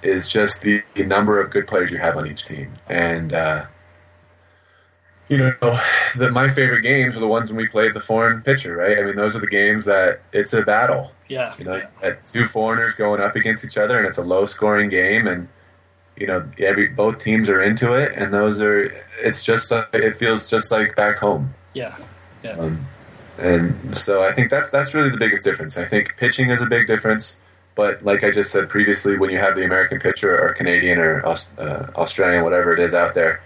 is 0.03 0.29
just 0.29 0.61
the, 0.61 0.83
the 0.95 1.05
number 1.05 1.39
of 1.39 1.51
good 1.51 1.65
players 1.65 1.89
you 1.91 1.97
have 1.97 2.17
on 2.17 2.27
each 2.27 2.45
team. 2.45 2.73
And 2.87 3.33
uh, 3.33 3.65
you 5.29 5.37
know, 5.37 5.79
the, 6.17 6.29
my 6.31 6.49
favorite 6.49 6.81
games 6.81 7.15
are 7.15 7.19
the 7.19 7.27
ones 7.27 7.49
when 7.49 7.57
we 7.57 7.67
played 7.67 7.93
the 7.93 7.99
foreign 7.99 8.41
pitcher, 8.41 8.77
right? 8.77 8.99
I 8.99 9.03
mean, 9.03 9.15
those 9.15 9.35
are 9.35 9.39
the 9.39 9.47
games 9.47 9.85
that 9.85 10.21
it's 10.33 10.53
a 10.53 10.61
battle. 10.61 11.11
Yeah, 11.27 11.55
You 11.57 11.65
know, 11.65 11.81
two 12.25 12.45
foreigners 12.45 12.95
going 12.95 13.21
up 13.21 13.35
against 13.35 13.65
each 13.65 13.77
other, 13.77 13.97
and 13.97 14.07
it's 14.07 14.17
a 14.17 14.23
low 14.23 14.45
scoring 14.45 14.89
game, 14.89 15.27
and 15.27 15.47
you 16.15 16.27
know, 16.27 16.47
every 16.59 16.87
both 16.89 17.23
teams 17.23 17.49
are 17.49 17.61
into 17.61 17.93
it, 17.93 18.13
and 18.15 18.33
those 18.33 18.61
are. 18.61 18.93
It's 19.21 19.43
just 19.43 19.71
like, 19.71 19.87
it 19.93 20.15
feels 20.15 20.49
just 20.49 20.71
like 20.71 20.95
back 20.95 21.17
home, 21.17 21.53
yeah, 21.73 21.97
um, 22.57 22.85
and 23.37 23.95
so 23.95 24.23
I 24.23 24.33
think 24.33 24.49
that's 24.49 24.71
that's 24.71 24.93
really 24.93 25.09
the 25.09 25.17
biggest 25.17 25.43
difference. 25.43 25.77
I 25.77 25.85
think 25.85 26.15
pitching 26.17 26.51
is 26.51 26.61
a 26.61 26.67
big 26.67 26.85
difference, 26.85 27.41
but 27.73 28.03
like 28.03 28.23
I 28.23 28.31
just 28.31 28.51
said 28.51 28.69
previously, 28.69 29.17
when 29.17 29.29
you 29.29 29.37
have 29.39 29.55
the 29.55 29.65
American 29.65 29.99
pitcher 29.99 30.39
or 30.39 30.53
Canadian 30.53 30.99
or 30.99 31.25
uh, 31.25 31.35
Australian, 31.95 32.43
whatever 32.43 32.73
it 32.73 32.79
is 32.79 32.93
out 32.93 33.15
there. 33.15 33.41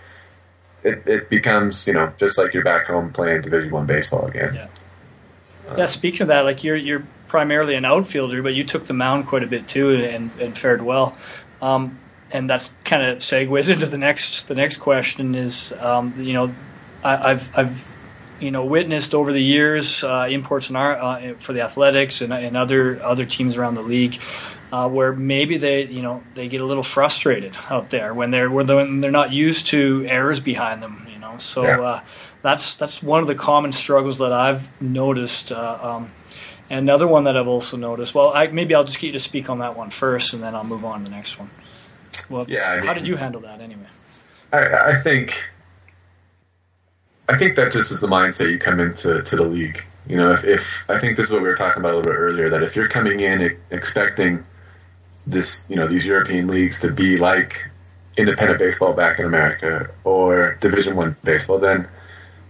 It, 0.82 1.06
it 1.06 1.30
becomes, 1.30 1.86
you 1.90 1.94
know, 1.94 2.14
just 2.18 2.38
like 2.38 2.54
you're 2.54 2.64
back 2.64 2.88
home 2.88 3.12
playing 3.12 3.42
Division 3.42 3.70
One 3.70 3.86
baseball 3.86 4.26
again. 4.28 4.56
Yeah. 4.56 4.68
Yeah, 5.78 5.86
speaking 5.88 6.22
of 6.22 6.30
that, 6.30 6.46
like 6.46 6.64
you're 6.64 6.78
you're 6.78 7.06
primarily 7.30 7.76
an 7.76 7.86
outfielder, 7.86 8.44
but 8.44 8.54
you 8.54 8.66
took 8.66 8.86
the 8.88 8.94
mound 8.94 9.28
quite 9.28 9.44
a 9.44 9.48
bit 9.48 9.68
too, 9.70 9.96
and, 9.96 10.30
and 10.42 10.58
fared 10.58 10.82
well. 10.82 11.18
Um, 11.62 11.98
and 12.32 12.50
that's 12.50 12.74
kind 12.84 13.04
of 13.04 13.20
segues 13.20 13.70
into 13.74 13.86
the 13.86 13.98
next 13.98 14.48
the 14.50 14.56
next 14.56 14.78
question 14.78 15.36
is, 15.36 15.72
um, 15.80 16.14
you 16.18 16.34
know, 16.34 16.54
I, 17.04 17.32
I've 17.32 17.58
I've 17.58 17.88
you 18.42 18.52
know 18.52 18.66
witnessed 18.66 19.14
over 19.16 19.32
the 19.32 19.42
years 19.42 20.04
uh, 20.04 20.28
imports 20.30 20.70
in 20.70 20.76
our 20.76 20.94
uh, 20.98 21.34
for 21.36 21.54
the 21.54 21.62
athletics 21.62 22.22
and, 22.22 22.34
and 22.34 22.58
other 22.58 23.02
other 23.02 23.26
teams 23.26 23.56
around 23.56 23.76
the 23.76 23.82
league. 23.84 24.20
Uh, 24.72 24.88
where 24.88 25.14
maybe 25.14 25.58
they, 25.58 25.86
you 25.86 26.04
know, 26.04 26.22
they 26.36 26.48
get 26.48 26.62
a 26.62 26.64
little 26.64 26.84
frustrated 26.84 27.54
out 27.72 27.90
there 27.90 28.14
when 28.14 28.30
they're 28.30 28.52
when 28.52 29.02
they're 29.02 29.10
not 29.10 29.32
used 29.34 29.66
to 29.66 30.06
errors 30.08 30.40
behind 30.40 30.84
them, 30.84 31.08
you 31.12 31.18
know. 31.18 31.40
So 31.40 31.64
Yeah. 31.64 31.82
uh, 31.82 32.02
that's 32.44 32.76
that's 32.78 33.02
one 33.02 33.22
of 33.22 33.28
the 33.28 33.34
common 33.34 33.74
struggles 33.74 34.20
that 34.20 34.32
I've 34.32 34.70
noticed. 34.80 35.52
Uh, 35.52 35.80
um, 35.82 36.12
and 36.70 36.80
another 36.80 37.08
one 37.08 37.24
that 37.26 37.36
I've 37.38 37.48
also 37.48 37.78
noticed. 37.78 38.14
Well, 38.14 38.32
I, 38.34 38.48
maybe 38.48 38.76
I'll 38.76 38.84
just 38.84 39.00
get 39.00 39.08
you 39.08 39.14
to 39.14 39.20
speak 39.20 39.50
on 39.50 39.60
that 39.60 39.76
one 39.78 39.90
first, 39.90 40.34
and 40.34 40.44
then 40.44 40.56
I'll 40.56 40.64
move 40.64 40.86
on 40.86 41.00
to 41.00 41.10
the 41.10 41.16
next 41.16 41.40
one. 41.40 41.50
Well, 42.30 42.46
Yeah, 42.48 42.70
I 42.72 42.78
how 42.80 42.86
mean- 42.86 42.96
did 42.96 43.08
you 43.08 43.16
handle 43.16 43.42
that 43.42 43.62
anyway? 43.62 43.88
I, 44.52 44.92
I 44.92 44.96
think 44.96 45.50
I 47.28 47.38
think 47.38 47.56
that 47.58 47.72
just 47.72 47.92
is 47.92 48.02
the 48.02 48.08
mindset 48.08 48.50
you 48.52 48.58
come 48.58 48.80
into 48.80 49.22
to 49.22 49.36
the 49.36 49.44
league. 49.44 49.84
You 50.08 50.18
know, 50.18 50.32
if, 50.32 50.44
if 50.46 50.90
I 50.90 50.98
think 50.98 51.18
this 51.18 51.28
is 51.28 51.34
what 51.34 51.44
we 51.44 51.48
were 51.50 51.56
talking 51.56 51.82
about 51.82 51.94
a 51.94 51.98
little 51.98 52.12
bit 52.12 52.18
earlier, 52.18 52.50
that 52.50 52.64
if 52.64 52.76
you're 52.76 52.88
coming 52.88 53.20
in 53.20 53.56
expecting 53.70 54.44
this, 55.28 55.68
you 55.70 55.76
know, 55.76 55.86
these 55.86 56.06
European 56.08 56.48
leagues 56.48 56.82
to 56.82 56.92
be 56.92 57.18
like 57.18 57.70
independent 58.18 58.58
baseball 58.58 58.94
back 58.94 59.20
in 59.20 59.26
America 59.26 59.92
or 60.04 60.58
Division 60.62 60.96
One 60.96 61.16
baseball, 61.24 61.60
then 61.60 61.88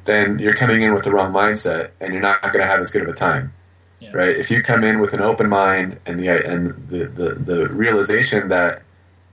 then 0.05 0.39
you're 0.39 0.53
coming 0.53 0.81
in 0.83 0.93
with 0.93 1.03
the 1.03 1.11
wrong 1.11 1.33
mindset, 1.33 1.89
and 1.99 2.13
you're 2.13 2.21
not 2.21 2.41
going 2.41 2.59
to 2.59 2.65
have 2.65 2.79
as 2.79 2.91
good 2.91 3.01
of 3.01 3.09
a 3.09 3.13
time, 3.13 3.51
Yeah. 3.99 4.11
right? 4.13 4.35
If 4.37 4.49
you 4.49 4.63
come 4.63 4.83
in 4.83 4.99
with 4.99 5.13
an 5.13 5.21
open 5.21 5.49
mind 5.49 5.99
and 6.05 6.19
the 6.19 6.27
and 6.29 6.87
the, 6.87 7.05
the, 7.07 7.33
the 7.35 7.67
realization 7.69 8.47
that 8.49 8.81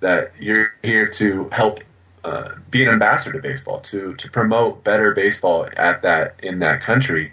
that 0.00 0.33
you're 0.38 0.74
here 0.83 1.07
to 1.09 1.48
help 1.50 1.81
uh, 2.24 2.50
be 2.70 2.83
an 2.83 2.90
ambassador 2.90 3.40
to 3.40 3.42
baseball, 3.48 3.81
to 3.81 4.14
to 4.16 4.31
promote 4.31 4.83
better 4.83 5.14
baseball 5.14 5.68
at 5.76 6.02
that 6.02 6.35
in 6.42 6.59
that 6.59 6.81
country, 6.83 7.33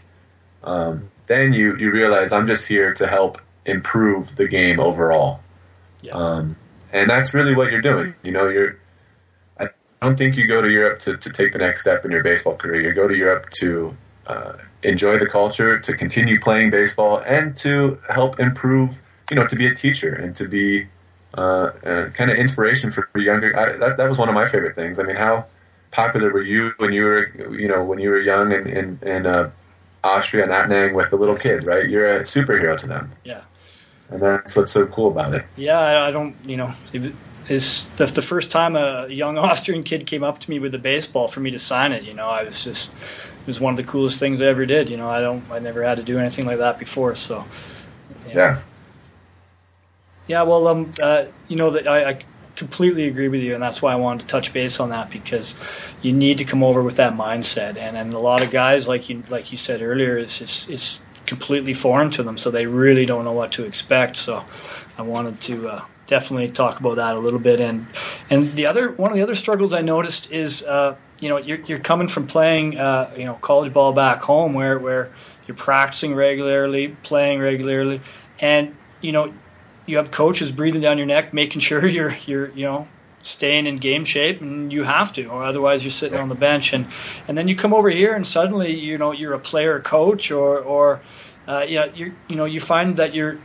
um, 0.63 1.09
then 1.27 1.53
you 1.53 1.75
you 1.77 1.91
realize 1.91 2.31
I'm 2.31 2.47
just 2.47 2.67
here 2.67 2.93
to 2.95 3.07
help 3.07 3.41
improve 3.65 4.35
the 4.35 4.47
game 4.47 4.79
overall, 4.79 5.39
Yeah. 6.01 6.13
um, 6.13 6.55
and 6.91 7.09
that's 7.09 7.33
really 7.33 7.55
what 7.55 7.71
you're 7.71 7.81
doing. 7.81 8.13
You 8.23 8.31
know, 8.31 8.47
you're. 8.49 8.77
I 9.59 9.69
don't 10.01 10.17
think 10.17 10.35
you 10.35 10.47
go 10.47 10.61
to 10.61 10.69
Europe 10.69 10.99
to, 10.99 11.15
to 11.15 11.29
take 11.31 11.53
the 11.53 11.59
next 11.59 11.81
step 11.81 12.03
in 12.05 12.11
your 12.11 12.23
baseball 12.23 12.55
career. 12.57 12.81
You 12.81 12.93
go 12.93 13.07
to 13.07 13.15
Europe 13.15 13.49
to 13.61 13.95
uh, 14.27 14.53
enjoy 14.83 15.17
the 15.19 15.27
culture, 15.27 15.79
to 15.79 15.95
continue 15.95 16.39
playing 16.39 16.71
baseball, 16.71 17.17
and 17.25 17.55
to 17.57 17.99
help 18.09 18.39
improve. 18.39 19.01
You 19.29 19.37
know, 19.37 19.47
to 19.47 19.55
be 19.55 19.67
a 19.67 19.73
teacher 19.73 20.13
and 20.13 20.35
to 20.35 20.47
be 20.47 20.87
uh, 21.35 21.41
uh, 21.85 22.09
kind 22.09 22.29
of 22.29 22.37
inspiration 22.37 22.91
for 22.91 23.07
younger. 23.15 23.57
I, 23.57 23.77
that 23.77 23.97
that 23.97 24.09
was 24.09 24.17
one 24.17 24.29
of 24.29 24.35
my 24.35 24.47
favorite 24.47 24.75
things. 24.75 24.99
I 24.99 25.03
mean, 25.03 25.15
how 25.15 25.45
popular 25.91 26.31
were 26.31 26.41
you 26.43 26.71
when 26.77 26.91
you 26.93 27.05
were 27.05 27.27
you 27.55 27.67
know 27.67 27.83
when 27.83 27.99
you 27.99 28.09
were 28.09 28.19
young 28.19 28.51
in 28.51 28.67
in, 28.67 28.99
in 29.01 29.25
uh, 29.25 29.49
Austria 30.03 30.43
and 30.43 30.51
Attnang 30.51 30.93
with 30.93 31.09
the 31.09 31.15
little 31.15 31.35
kids, 31.35 31.65
right? 31.65 31.87
You're 31.89 32.17
a 32.17 32.21
superhero 32.23 32.77
to 32.77 32.87
them, 32.87 33.11
Yeah. 33.23 33.41
and 34.09 34.21
that's 34.21 34.55
what's 34.57 34.71
so 34.73 34.85
cool 34.87 35.07
about 35.11 35.33
it. 35.33 35.45
Yeah, 35.55 35.79
I, 35.79 36.09
I 36.09 36.11
don't, 36.11 36.35
you 36.45 36.57
know, 36.57 36.73
it 36.91 37.13
is 37.49 37.87
the, 37.97 38.05
the 38.07 38.21
first 38.21 38.51
time 38.51 38.75
a 38.75 39.07
young 39.07 39.37
Austrian 39.49 39.83
kid 39.83 40.05
came 40.05 40.23
up 40.23 40.39
to 40.41 40.49
me 40.49 40.59
with 40.59 40.75
a 40.75 40.79
baseball 40.79 41.27
for 41.29 41.39
me 41.39 41.51
to 41.51 41.59
sign 41.59 41.93
it. 41.93 42.03
You 42.03 42.13
know, 42.13 42.27
I 42.27 42.43
was 42.43 42.63
just, 42.63 42.91
it 43.43 43.47
was 43.47 43.59
one 43.59 43.77
of 43.77 43.85
the 43.85 43.91
coolest 43.91 44.19
things 44.19 44.41
I 44.41 44.45
ever 44.45 44.65
did. 44.65 44.89
You 44.89 44.95
know, 44.95 45.09
I 45.09 45.19
don't, 45.19 45.43
I 45.51 45.59
never 45.59 45.83
had 45.83 45.97
to 45.97 46.03
do 46.03 46.17
anything 46.17 46.45
like 46.45 46.59
that 46.59 46.79
before. 46.79 47.15
So, 47.15 47.43
Yeah, 48.27 48.61
yeah. 50.27 50.43
Well, 50.43 50.67
um, 50.67 50.91
uh, 51.01 51.25
you 51.49 51.57
know 51.57 51.71
that 51.71 51.85
I, 51.85 52.09
I 52.11 52.25
completely 52.55 53.07
agree 53.07 53.27
with 53.27 53.41
you, 53.41 53.53
and 53.53 53.61
that's 53.61 53.81
why 53.81 53.91
I 53.91 53.95
wanted 53.95 54.23
to 54.23 54.27
touch 54.27 54.53
base 54.53 54.79
on 54.79 54.89
that 54.89 55.09
because 55.09 55.55
you 56.01 56.13
need 56.13 56.37
to 56.37 56.45
come 56.45 56.63
over 56.63 56.81
with 56.81 56.95
that 56.95 57.13
mindset, 57.13 57.75
and 57.77 57.97
and 57.97 58.13
a 58.13 58.19
lot 58.19 58.41
of 58.41 58.49
guys, 58.49 58.87
like 58.87 59.09
you, 59.09 59.23
like 59.29 59.51
you 59.51 59.57
said 59.57 59.81
earlier, 59.81 60.17
it's 60.17 60.41
it's, 60.41 60.69
it's 60.69 60.99
completely 61.25 61.73
foreign 61.73 62.11
to 62.11 62.23
them, 62.23 62.37
so 62.37 62.49
they 62.49 62.65
really 62.65 63.05
don't 63.05 63.25
know 63.25 63.33
what 63.33 63.51
to 63.53 63.65
expect. 63.65 64.17
So, 64.17 64.43
I 64.97 65.01
wanted 65.01 65.41
to 65.41 65.69
uh, 65.69 65.85
definitely 66.07 66.51
talk 66.51 66.79
about 66.79 66.95
that 66.95 67.15
a 67.15 67.19
little 67.19 67.39
bit, 67.39 67.59
and 67.59 67.87
and 68.29 68.53
the 68.53 68.65
other 68.65 68.91
one 68.91 69.11
of 69.11 69.17
the 69.17 69.23
other 69.23 69.35
struggles 69.35 69.73
I 69.73 69.81
noticed 69.81 70.31
is, 70.31 70.63
uh, 70.63 70.95
you 71.23 71.29
know, 71.29 71.37
you're 71.37 71.59
you're 71.61 71.79
coming 71.79 72.09
from 72.09 72.27
playing, 72.27 72.77
uh, 72.77 73.09
you 73.17 73.23
know, 73.23 73.35
college 73.35 73.71
ball 73.71 73.93
back 73.93 74.21
home 74.21 74.53
where 74.53 74.77
where 74.77 75.09
you're 75.47 75.55
practicing 75.55 76.13
regularly, 76.13 76.89
playing 77.03 77.39
regularly, 77.39 78.01
and 78.39 78.75
you 78.99 79.13
know 79.13 79.33
you 79.85 79.97
have 79.97 80.11
coaches 80.11 80.51
breathing 80.51 80.81
down 80.81 80.97
your 80.97 81.07
neck, 81.07 81.33
making 81.33 81.61
sure 81.69 81.87
you're 81.87 82.17
you're 82.25 82.49
you 82.49 82.65
know 82.65 82.89
staying 83.21 83.67
in 83.67 83.77
game 83.77 84.03
shape, 84.03 84.41
and 84.41 84.73
you 84.73 84.83
have 84.83 85.13
to, 85.13 85.25
or 85.27 85.45
otherwise 85.45 85.85
you're 85.85 85.91
sitting 85.91 86.19
on 86.19 86.27
the 86.27 86.35
bench, 86.35 86.73
and 86.73 86.87
and 87.29 87.37
then 87.37 87.47
you 87.47 87.55
come 87.55 87.73
over 87.73 87.89
here 87.89 88.13
and 88.13 88.27
suddenly 88.27 88.77
you 88.77 88.97
know 88.97 89.13
you're 89.13 89.33
a 89.33 89.39
player 89.39 89.79
coach, 89.79 90.29
or 90.29 90.59
or 90.59 90.99
uh, 91.47 91.61
you 91.65 91.75
know 91.75 91.85
you 91.95 92.13
you 92.27 92.35
know 92.35 92.45
you 92.45 92.59
find 92.59 92.97
that 92.97 93.15
you're 93.15 93.37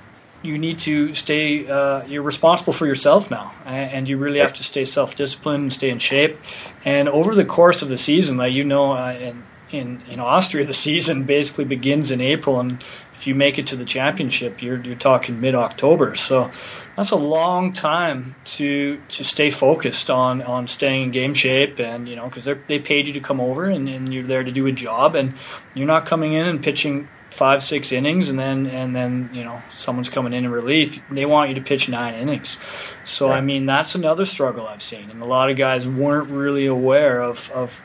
you 0.43 0.57
need 0.59 0.79
to 0.79 1.15
stay 1.15 1.69
uh, 1.69 2.05
you're 2.07 2.23
responsible 2.23 2.73
for 2.73 2.87
yourself 2.87 3.31
now 3.31 3.53
and, 3.67 4.09
you 4.09 4.17
really 4.17 4.39
have 4.39 4.55
to 4.55 4.65
stay 4.65 4.85
self-disciplined 4.85 5.63
and 5.65 5.73
stay 5.73 5.91
in 5.91 5.99
shape. 5.99 6.39
And 6.85 7.09
over 7.09 7.35
the 7.35 7.45
course 7.45 7.83
of 7.83 7.89
the 7.89 7.99
season 7.99 8.37
like 8.37 8.53
you 8.53 8.65
know 8.65 8.93
uh, 8.93 9.13
in, 9.13 9.43
in 9.71 10.03
in 10.09 10.21
Austria 10.21 10.65
the 10.73 10.73
season 10.73 11.25
basically 11.25 11.65
begins 11.65 12.11
in 12.11 12.21
April 12.21 12.61
and 12.61 12.83
if 13.15 13.27
you 13.27 13.35
make 13.35 13.59
it 13.59 13.67
to 13.69 13.77
the 13.77 13.85
championship 13.85 14.63
you're 14.63 14.81
you're 14.81 14.97
talking 14.97 15.41
mid-October. 15.41 16.17
So 16.17 16.51
that's 16.97 17.11
a 17.11 17.17
long 17.17 17.73
time 17.73 18.35
to 18.45 19.01
to 19.09 19.25
stay 19.25 19.51
focused 19.51 20.11
on 20.11 20.43
on 20.43 20.69
staying 20.69 21.05
in 21.05 21.11
game 21.11 21.35
shape 21.35 21.79
and 21.79 22.09
you 22.09 22.17
know 22.17 22.29
because 22.29 22.45
they 22.45 22.79
paid 22.79 23.07
you 23.07 23.13
to 23.13 23.21
come 23.21 23.41
over 23.41 23.65
and, 23.65 23.89
and 23.89 24.15
you're 24.15 24.25
there 24.25 24.43
to 24.43 24.53
do 24.53 24.67
a 24.67 24.73
job 24.73 25.15
and 25.15 25.35
you're 25.75 25.87
not 25.87 26.07
coming 26.07 26.33
in 26.33 26.47
and 26.47 26.63
pitching 26.63 27.09
five 27.39 27.63
six 27.63 27.93
innings 27.93 28.29
and 28.29 28.39
then 28.39 28.67
and 28.67 28.95
then 28.95 29.31
you 29.33 29.45
know 29.45 29.63
someone's 29.75 30.09
coming 30.09 30.33
in 30.33 30.45
in 30.45 30.51
relief 30.51 31.01
they 31.09 31.25
want 31.25 31.49
you 31.49 31.55
to 31.55 31.61
pitch 31.61 31.89
nine 31.89 32.15
innings. 32.15 32.59
So 33.05 33.31
i 33.31 33.41
mean 33.41 33.65
that's 33.65 33.95
another 33.95 34.25
struggle 34.25 34.67
i've 34.67 34.83
seen 34.83 35.11
and 35.11 35.23
a 35.23 35.25
lot 35.25 35.51
of 35.51 35.57
guys 35.57 35.87
weren't 35.89 36.29
really 36.31 36.67
aware 36.67 37.23
of 37.23 37.51
of 37.53 37.81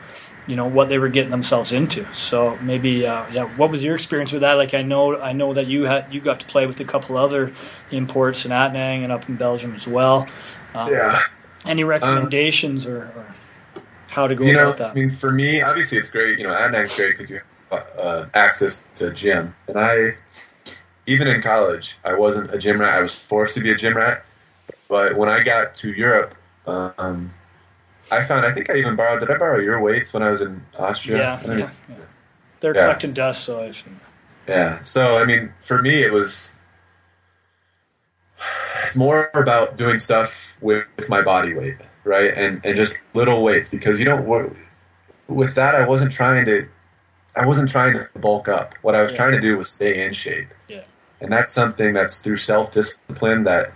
you 0.46 0.56
know 0.56 0.66
what 0.66 0.88
they 0.88 0.98
were 0.98 1.08
getting 1.08 1.30
themselves 1.30 1.72
into. 1.72 2.04
So 2.14 2.58
maybe 2.60 3.06
uh, 3.06 3.24
yeah 3.32 3.46
what 3.56 3.70
was 3.70 3.82
your 3.82 3.94
experience 3.94 4.32
with 4.32 4.42
that? 4.42 4.54
Like 4.54 4.74
i 4.74 4.82
know 4.82 5.16
i 5.20 5.32
know 5.32 5.54
that 5.54 5.68
you 5.68 5.84
had 5.84 6.12
you 6.12 6.20
got 6.20 6.40
to 6.40 6.46
play 6.46 6.66
with 6.66 6.80
a 6.80 6.84
couple 6.84 7.16
other 7.16 7.54
imports 7.92 8.44
in 8.44 8.50
attnang 8.50 9.04
and 9.04 9.12
up 9.12 9.28
in 9.28 9.36
belgium 9.36 9.74
as 9.76 9.86
well. 9.86 10.28
Um, 10.74 10.90
yeah. 10.90 11.22
any 11.64 11.84
recommendations 11.84 12.88
or, 12.88 12.96
or 12.96 13.34
how 14.08 14.26
to 14.26 14.34
go 14.34 14.44
You 14.44 14.54
know, 14.54 14.70
about 14.72 14.90
I 14.90 14.94
mean, 14.94 15.10
for 15.10 15.30
me, 15.30 15.62
obviously, 15.62 15.98
it's 15.98 16.12
great. 16.12 16.38
You 16.38 16.44
know, 16.44 16.54
Attnang's 16.54 16.94
great 16.96 17.16
because 17.16 17.30
you 17.30 17.40
uh, 17.70 18.26
access 18.34 18.86
to 18.96 19.08
a 19.08 19.12
gym, 19.12 19.54
and 19.68 19.78
I, 19.78 20.14
even 21.06 21.28
in 21.28 21.42
college, 21.42 21.98
I 22.04 22.14
wasn't 22.14 22.54
a 22.54 22.58
gym 22.58 22.80
rat. 22.80 22.94
I 22.94 23.00
was 23.00 23.26
forced 23.26 23.56
to 23.56 23.62
be 23.62 23.70
a 23.70 23.76
gym 23.76 23.96
rat. 23.96 24.24
But 24.88 25.16
when 25.16 25.28
I 25.28 25.42
got 25.42 25.74
to 25.76 25.92
Europe, 25.92 26.34
um, 26.66 27.30
I 28.10 28.22
found 28.22 28.46
I 28.46 28.52
think 28.52 28.70
I 28.70 28.76
even 28.76 28.96
borrowed. 28.96 29.20
Did 29.20 29.30
I 29.30 29.38
borrow 29.38 29.58
your 29.58 29.80
weights 29.80 30.14
when 30.14 30.22
I 30.22 30.30
was 30.30 30.40
in 30.40 30.62
Austria? 30.78 31.18
yeah, 31.18 31.40
yeah, 31.46 31.70
yeah. 31.88 31.96
they're 32.60 32.74
Yeah. 32.74 32.84
collecting 32.84 33.12
dust 33.12 33.44
so 33.44 33.62
I 33.62 33.72
should, 33.72 33.92
Yeah. 34.48 34.82
So 34.82 35.16
I 35.18 35.24
mean, 35.24 35.52
for 35.60 35.82
me, 35.82 36.02
it 36.02 36.12
was 36.12 36.58
it's 38.84 38.96
more 38.96 39.30
about 39.34 39.76
doing 39.76 39.98
stuff 39.98 40.58
with, 40.60 40.86
with 40.96 41.08
my 41.08 41.22
body 41.22 41.54
weight, 41.54 41.76
right, 42.04 42.32
and 42.34 42.64
and 42.64 42.76
just 42.76 43.02
little 43.14 43.42
weights 43.42 43.70
because 43.70 43.98
you 43.98 44.04
don't. 44.04 44.26
With 45.28 45.54
that, 45.54 45.74
I 45.74 45.86
wasn't 45.88 46.12
trying 46.12 46.44
to. 46.46 46.68
I 47.36 47.46
wasn't 47.46 47.70
trying 47.70 47.94
to 47.94 48.06
bulk 48.18 48.48
up. 48.48 48.74
What 48.82 48.94
I 48.94 49.02
was 49.02 49.12
Yeah. 49.12 49.18
trying 49.18 49.32
to 49.32 49.40
do 49.40 49.58
was 49.58 49.70
stay 49.70 50.04
in 50.06 50.12
shape. 50.12 50.48
Yeah. 50.68 50.80
And 51.20 51.32
that's 51.32 51.52
something 51.52 51.92
that's 51.94 52.22
through 52.22 52.36
self 52.38 52.72
discipline 52.72 53.44
that. 53.44 53.72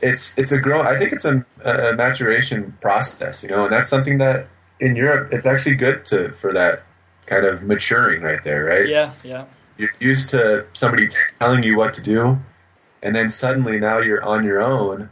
It's 0.00 0.38
it's 0.38 0.52
a 0.52 0.60
grow. 0.60 0.80
I 0.82 0.96
think 0.96 1.12
it's 1.12 1.24
a, 1.24 1.44
a 1.64 1.94
maturation 1.96 2.72
process, 2.80 3.42
you 3.42 3.48
know, 3.48 3.64
and 3.64 3.72
that's 3.72 3.88
something 3.88 4.18
that 4.18 4.46
in 4.78 4.94
Europe 4.94 5.32
it's 5.32 5.44
actually 5.44 5.74
good 5.74 6.06
to 6.06 6.30
for 6.32 6.52
that 6.52 6.82
kind 7.26 7.44
of 7.44 7.62
maturing 7.64 8.22
right 8.22 8.42
there, 8.44 8.64
right? 8.66 8.88
yeah 8.88 9.12
yeah 9.24 9.44
you're 9.76 9.90
used 9.98 10.30
to 10.30 10.64
somebody 10.72 11.08
telling 11.40 11.62
you 11.64 11.76
what 11.76 11.94
to 11.94 12.02
do, 12.02 12.38
and 13.02 13.14
then 13.14 13.28
suddenly 13.28 13.78
now 13.80 13.98
you're 13.98 14.22
on 14.24 14.44
your 14.44 14.62
own. 14.62 15.10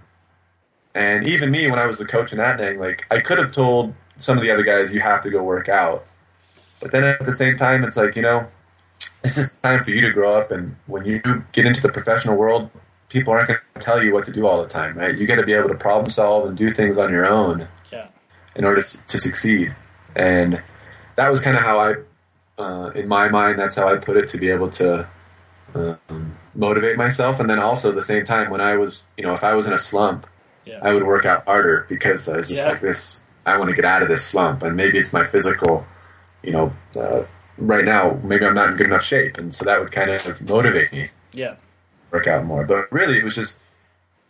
And 0.95 1.27
even 1.27 1.51
me, 1.51 1.69
when 1.69 1.79
I 1.79 1.87
was 1.87 1.99
the 1.99 2.07
coach 2.07 2.33
in 2.33 2.39
Attnang, 2.39 2.79
like 2.79 3.07
I 3.11 3.21
could 3.21 3.39
have 3.39 3.51
told 3.53 3.93
some 4.19 4.39
of 4.39 4.43
the 4.45 4.51
other 4.53 4.63
guys, 4.63 4.95
"You 4.95 5.01
have 5.01 5.23
to 5.25 5.31
go 5.31 5.43
work 5.43 5.69
out," 5.69 6.07
but 6.81 6.93
then 6.93 7.05
at 7.05 7.25
the 7.25 7.33
same 7.33 7.57
time, 7.57 7.85
it's 7.85 7.97
like 7.97 8.17
you 8.17 8.23
know, 8.23 8.47
this 9.23 9.39
is 9.39 9.55
time 9.63 9.83
for 9.85 9.91
you 9.91 10.01
to 10.03 10.13
grow 10.13 10.39
up. 10.39 10.51
And 10.51 10.77
when 10.87 11.05
you 11.05 11.21
get 11.53 11.67
into 11.67 11.81
the 11.83 11.93
professional 11.93 12.37
world, 12.37 12.71
people 13.09 13.33
aren't 13.33 13.49
going 13.49 13.61
to 13.75 13.81
tell 13.81 14.03
you 14.03 14.13
what 14.13 14.25
to 14.27 14.33
do 14.33 14.47
all 14.47 14.63
the 14.63 14.69
time, 14.69 14.97
right? 14.97 15.17
You 15.17 15.27
got 15.27 15.37
to 15.37 15.43
be 15.45 15.53
able 15.55 15.69
to 15.69 15.75
problem 15.75 16.11
solve 16.11 16.49
and 16.49 16.57
do 16.57 16.71
things 16.71 16.99
on 16.99 17.11
your 17.13 17.27
own 17.27 17.69
Yeah. 17.93 18.07
in 18.57 18.65
order 18.65 18.83
to, 18.83 19.07
to 19.07 19.19
succeed. 19.19 19.75
And 20.15 20.63
that 21.17 21.31
was 21.31 21.41
kind 21.43 21.57
of 21.57 21.63
how 21.63 21.79
I, 21.79 21.95
uh, 22.59 22.91
in 22.91 23.07
my 23.09 23.29
mind, 23.29 23.59
that's 23.59 23.77
how 23.77 23.93
I 23.93 23.97
put 23.97 24.17
it 24.17 24.29
to 24.29 24.39
be 24.39 24.51
able 24.51 24.71
to 24.71 25.07
um, 25.75 26.37
motivate 26.55 26.97
myself. 26.97 27.39
And 27.41 27.49
then 27.49 27.59
also 27.59 27.91
at 27.91 27.95
the 27.95 28.03
same 28.03 28.25
time, 28.25 28.51
when 28.51 28.61
I 28.61 28.77
was, 28.77 29.07
you 29.17 29.25
know, 29.25 29.35
if 29.35 29.45
I 29.45 29.55
was 29.55 29.67
in 29.67 29.73
a 29.73 29.79
slump, 29.79 30.27
Yeah. 30.65 30.79
I 30.83 30.93
would 30.93 31.05
work 31.05 31.25
out 31.25 31.45
harder 31.45 31.87
because 31.89 32.29
I 32.29 32.39
was 32.39 32.49
just 32.49 32.67
Yeah. 32.67 32.73
like 32.73 32.81
this. 32.81 33.25
I 33.47 33.57
want 33.59 33.71
to 33.71 33.77
get 33.77 33.85
out 33.85 34.03
of 34.03 34.09
this 34.09 34.25
slump, 34.27 34.63
and 34.65 34.77
maybe 34.77 34.99
it's 34.99 35.13
my 35.13 35.25
physical, 35.25 35.87
you 36.47 36.53
know, 36.53 36.73
uh, 36.99 37.25
right 37.59 37.85
now 37.85 38.19
maybe 38.23 38.47
I'm 38.47 38.55
not 38.55 38.71
in 38.71 38.77
good 38.77 38.87
enough 38.87 39.03
shape, 39.03 39.37
and 39.39 39.55
so 39.55 39.65
that 39.65 39.81
would 39.81 39.93
kind 39.93 40.11
of 40.11 40.49
motivate 40.49 40.93
me. 40.93 41.09
Yeah. 41.33 41.57
Work 42.13 42.27
out 42.29 42.45
more, 42.45 42.65
but 42.65 42.91
really 42.93 43.19
it 43.19 43.25
was 43.25 43.35
just 43.35 43.59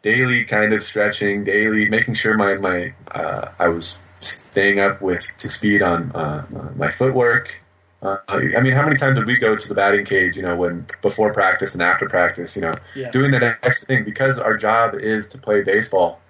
daily 0.03 0.45
kind 0.45 0.73
of 0.73 0.83
stretching, 0.83 1.45
daily 1.45 1.89
making 1.89 2.15
sure 2.15 2.37
my 2.37 2.55
my 2.55 2.95
uh, 3.13 3.51
I 3.59 3.69
was 3.69 3.99
staying 4.21 4.81
up 4.81 5.01
with 5.03 5.25
to 5.39 5.49
speed 5.51 5.83
on 5.83 6.11
uh, 6.13 6.47
my 6.77 6.91
footwork. 6.91 7.63
Uh, 8.03 8.19
I 8.29 8.61
mean, 8.61 8.73
how 8.73 8.85
many 8.85 8.97
times 8.97 9.17
did 9.19 9.27
we 9.27 9.39
go 9.39 9.57
to 9.57 9.69
the 9.69 9.75
batting 9.75 10.05
cage? 10.05 10.37
You 10.37 10.43
know, 10.43 10.57
when 10.57 10.87
before 11.03 11.33
practice 11.33 11.75
and 11.75 11.83
after 11.83 12.09
practice. 12.09 12.57
You 12.57 12.63
know, 12.63 12.75
Yeah. 12.95 13.11
doing 13.11 13.31
that 13.33 13.43
extra 13.63 13.87
thing 13.87 14.05
because 14.05 14.39
our 14.39 14.57
job 14.57 14.95
is 14.95 15.29
to 15.31 15.39
play 15.39 15.63
baseball. 15.63 16.21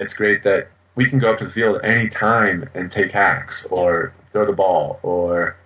It's 0.00 0.16
great 0.16 0.42
that 0.42 0.68
we 0.94 1.06
can 1.08 1.18
go 1.18 1.32
up 1.32 1.38
to 1.38 1.44
the 1.44 1.50
field 1.50 1.76
at 1.76 1.84
any 1.84 2.08
time 2.08 2.68
and 2.74 2.90
take 2.90 3.12
hacks 3.12 3.64
or 3.66 4.12
throw 4.28 4.44
the 4.46 4.52
ball 4.52 4.98
or 5.02 5.56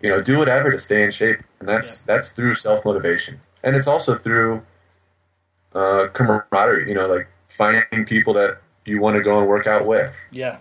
you 0.00 0.08
know 0.10 0.20
do 0.22 0.38
whatever 0.38 0.70
to 0.70 0.78
stay 0.78 1.02
in 1.04 1.10
shape, 1.10 1.40
and 1.60 1.68
that's 1.68 2.02
that's 2.02 2.32
through 2.32 2.54
self 2.54 2.84
motivation, 2.84 3.40
and 3.64 3.74
it's 3.76 3.86
also 3.86 4.14
through 4.16 4.62
uh, 5.74 6.08
camaraderie. 6.12 6.88
You 6.88 6.94
know, 6.94 7.06
like 7.08 7.28
finding 7.48 8.04
people 8.04 8.34
that 8.34 8.58
you 8.84 9.00
want 9.00 9.16
to 9.16 9.22
go 9.22 9.38
and 9.38 9.48
work 9.48 9.66
out 9.66 9.86
with 9.86 10.14
Yeah. 10.30 10.58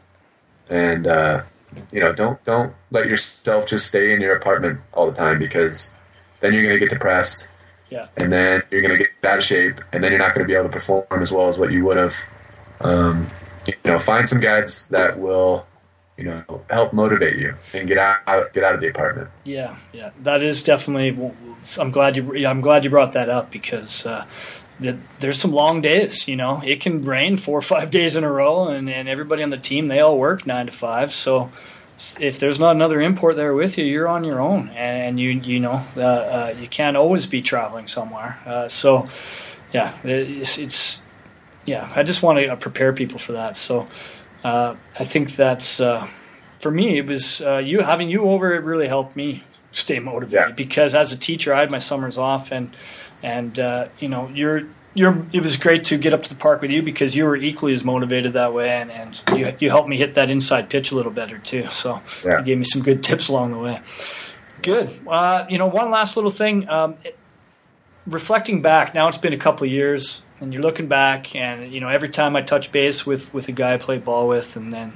and 0.70 1.06
uh, 1.06 1.44
you 1.92 2.00
know 2.00 2.14
don't 2.14 2.44
don't 2.46 2.74
let 2.92 3.06
yourself 3.08 3.68
just 3.70 3.88
stay 3.88 4.14
in 4.14 4.22
your 4.22 4.36
apartment 4.36 4.80
all 4.94 5.06
the 5.10 5.16
time 5.16 5.38
because 5.38 5.96
then 6.40 6.54
you're 6.54 6.64
going 6.64 6.74
to 6.76 6.80
get 6.80 6.90
depressed 6.90 7.52
Yeah. 7.90 8.08
and 8.18 8.32
then 8.32 8.64
you're 8.72 8.82
going 8.82 8.98
to 8.98 9.04
get 9.04 9.10
out 9.30 9.38
of 9.40 9.44
shape 9.44 9.80
and 9.92 10.04
then 10.04 10.12
you're 10.12 10.20
not 10.20 10.34
going 10.34 10.44
to 10.44 10.48
be 10.48 10.56
able 10.56 10.70
to 10.70 10.74
perform 10.74 11.06
as 11.22 11.32
well 11.34 11.50
as 11.50 11.60
what 11.60 11.72
you 11.72 11.84
would 11.86 11.98
have 11.98 12.16
um, 12.82 13.28
you 13.68 13.74
know 13.86 14.00
find 14.00 14.28
some 14.28 14.40
guides 14.40 14.88
that 14.88 15.20
will 15.20 15.66
you 16.18 16.26
know 16.26 16.62
help 16.70 16.94
motivate 16.94 17.38
you 17.38 17.56
and 17.74 17.88
get 17.88 17.98
out 17.98 18.54
get 18.54 18.64
out 18.64 18.74
of 18.74 18.82
the 18.82 18.90
apartment 18.90 19.30
Yeah, 19.44 19.78
yeah, 19.94 20.12
that 20.22 20.42
is 20.42 20.64
definitely. 20.64 21.34
I'm 21.80 21.92
glad 21.92 22.16
you. 22.16 22.46
I'm 22.48 22.62
glad 22.62 22.84
you 22.84 22.90
brought 22.90 23.14
that 23.14 23.30
up 23.30 23.52
because 23.52 24.06
uh, 24.06 24.26
the, 24.80 24.98
there's 25.20 25.40
some 25.40 25.52
long 25.52 25.82
days. 25.82 26.28
You 26.28 26.36
know, 26.36 26.62
it 26.64 26.82
can 26.82 27.04
rain 27.04 27.38
four 27.38 27.58
or 27.58 27.64
five 27.64 27.92
days 28.00 28.16
in 28.16 28.24
a 28.24 28.32
row, 28.32 28.68
and, 28.70 28.90
and 28.90 29.10
everybody 29.10 29.44
on 29.44 29.50
the 29.50 29.58
team 29.58 29.88
they 29.88 30.00
all 30.00 30.18
work 30.18 30.46
nine 30.46 30.68
to 30.68 30.72
five. 30.72 31.14
So 31.14 31.52
if 32.20 32.40
there's 32.40 32.60
not 32.60 32.76
another 32.76 33.02
import 33.02 33.36
there 33.36 33.54
with 33.54 33.78
you, 33.78 33.86
you're 33.86 34.08
on 34.08 34.24
your 34.24 34.40
own, 34.40 34.70
and 34.70 35.20
you 35.20 35.32
you 35.32 35.60
know 35.60 35.84
uh, 35.98 36.02
uh, 36.02 36.56
you 36.60 36.68
can't 36.68 36.96
always 36.96 37.26
be 37.26 37.42
traveling 37.42 37.88
somewhere. 37.88 38.40
Uh, 38.46 38.68
so 38.68 39.06
yeah, 39.74 39.94
it's, 40.04 40.58
it's 40.58 41.02
yeah. 41.66 41.92
I 41.96 42.04
just 42.04 42.22
want 42.24 42.40
to 42.40 42.56
prepare 42.58 42.94
people 42.94 43.20
for 43.20 43.34
that. 43.34 43.58
So 43.58 43.88
uh, 44.44 44.76
I 45.00 45.06
think 45.06 45.36
that's 45.36 45.80
uh, 45.80 46.08
for 46.60 46.72
me. 46.72 46.98
It 46.98 47.06
was 47.08 47.42
uh, 47.42 47.58
you 47.58 47.80
having 47.82 48.10
you 48.10 48.24
over. 48.24 48.54
It 48.54 48.64
really 48.64 48.88
helped 48.88 49.16
me 49.16 49.44
stay 49.72 50.00
motivated 50.00 50.50
Yeah. 50.50 50.56
because 50.56 50.96
as 50.96 51.12
a 51.12 51.18
teacher, 51.18 51.54
I 51.54 51.60
had 51.62 51.72
my 51.72 51.80
summers 51.80 52.18
off, 52.18 52.52
and 52.52 52.76
and 53.24 53.58
uh, 53.60 53.88
you 54.00 54.08
know 54.08 54.30
you're. 54.34 54.64
You're, 54.98 55.26
it 55.34 55.42
was 55.44 55.58
great 55.58 55.84
to 55.88 55.98
get 55.98 56.14
up 56.14 56.24
to 56.24 56.30
the 56.30 56.36
park 56.36 56.62
with 56.62 56.72
you 56.72 56.82
because 56.82 57.18
you 57.18 57.26
were 57.26 57.36
equally 57.36 57.74
as 57.74 57.84
motivated 57.84 58.32
that 58.32 58.54
way, 58.54 58.70
and, 58.70 58.90
and 58.90 59.22
you, 59.38 59.54
you 59.60 59.70
helped 59.70 59.90
me 59.90 59.98
hit 59.98 60.14
that 60.14 60.30
inside 60.30 60.70
pitch 60.70 60.94
a 60.94 60.96
little 60.96 61.12
better 61.12 61.38
too. 61.38 61.68
So 61.70 62.02
Yeah. 62.24 62.40
you 62.40 62.46
gave 62.46 62.58
me 62.60 62.64
some 62.64 62.82
good 62.82 63.04
tips 63.04 63.28
along 63.28 63.52
the 63.52 63.58
way. 63.60 63.82
Good. 64.62 64.98
Uh, 65.06 65.46
you 65.50 65.58
know, 65.58 65.68
one 65.68 65.92
last 65.92 66.16
little 66.16 66.32
thing. 66.32 66.70
Um, 66.70 66.96
it- 67.04 67.18
reflecting 68.08 68.62
back, 68.62 68.94
now 68.94 69.08
it's 69.08 69.18
been 69.18 69.34
a 69.34 69.38
couple 69.38 69.68
years, 69.68 70.24
and 70.40 70.54
you're 70.54 70.62
looking 70.62 70.88
back, 70.88 71.36
and 71.36 71.72
you 71.72 71.80
know, 71.80 71.90
every 71.90 72.10
time 72.10 72.36
I 72.36 72.42
touch 72.42 72.72
base 72.72 73.06
with 73.06 73.34
with 73.34 73.48
a 73.48 73.52
guy 73.52 73.74
I 73.74 73.78
play 73.78 73.98
ball 73.98 74.28
with, 74.28 74.56
and 74.56 74.74
then 74.74 74.94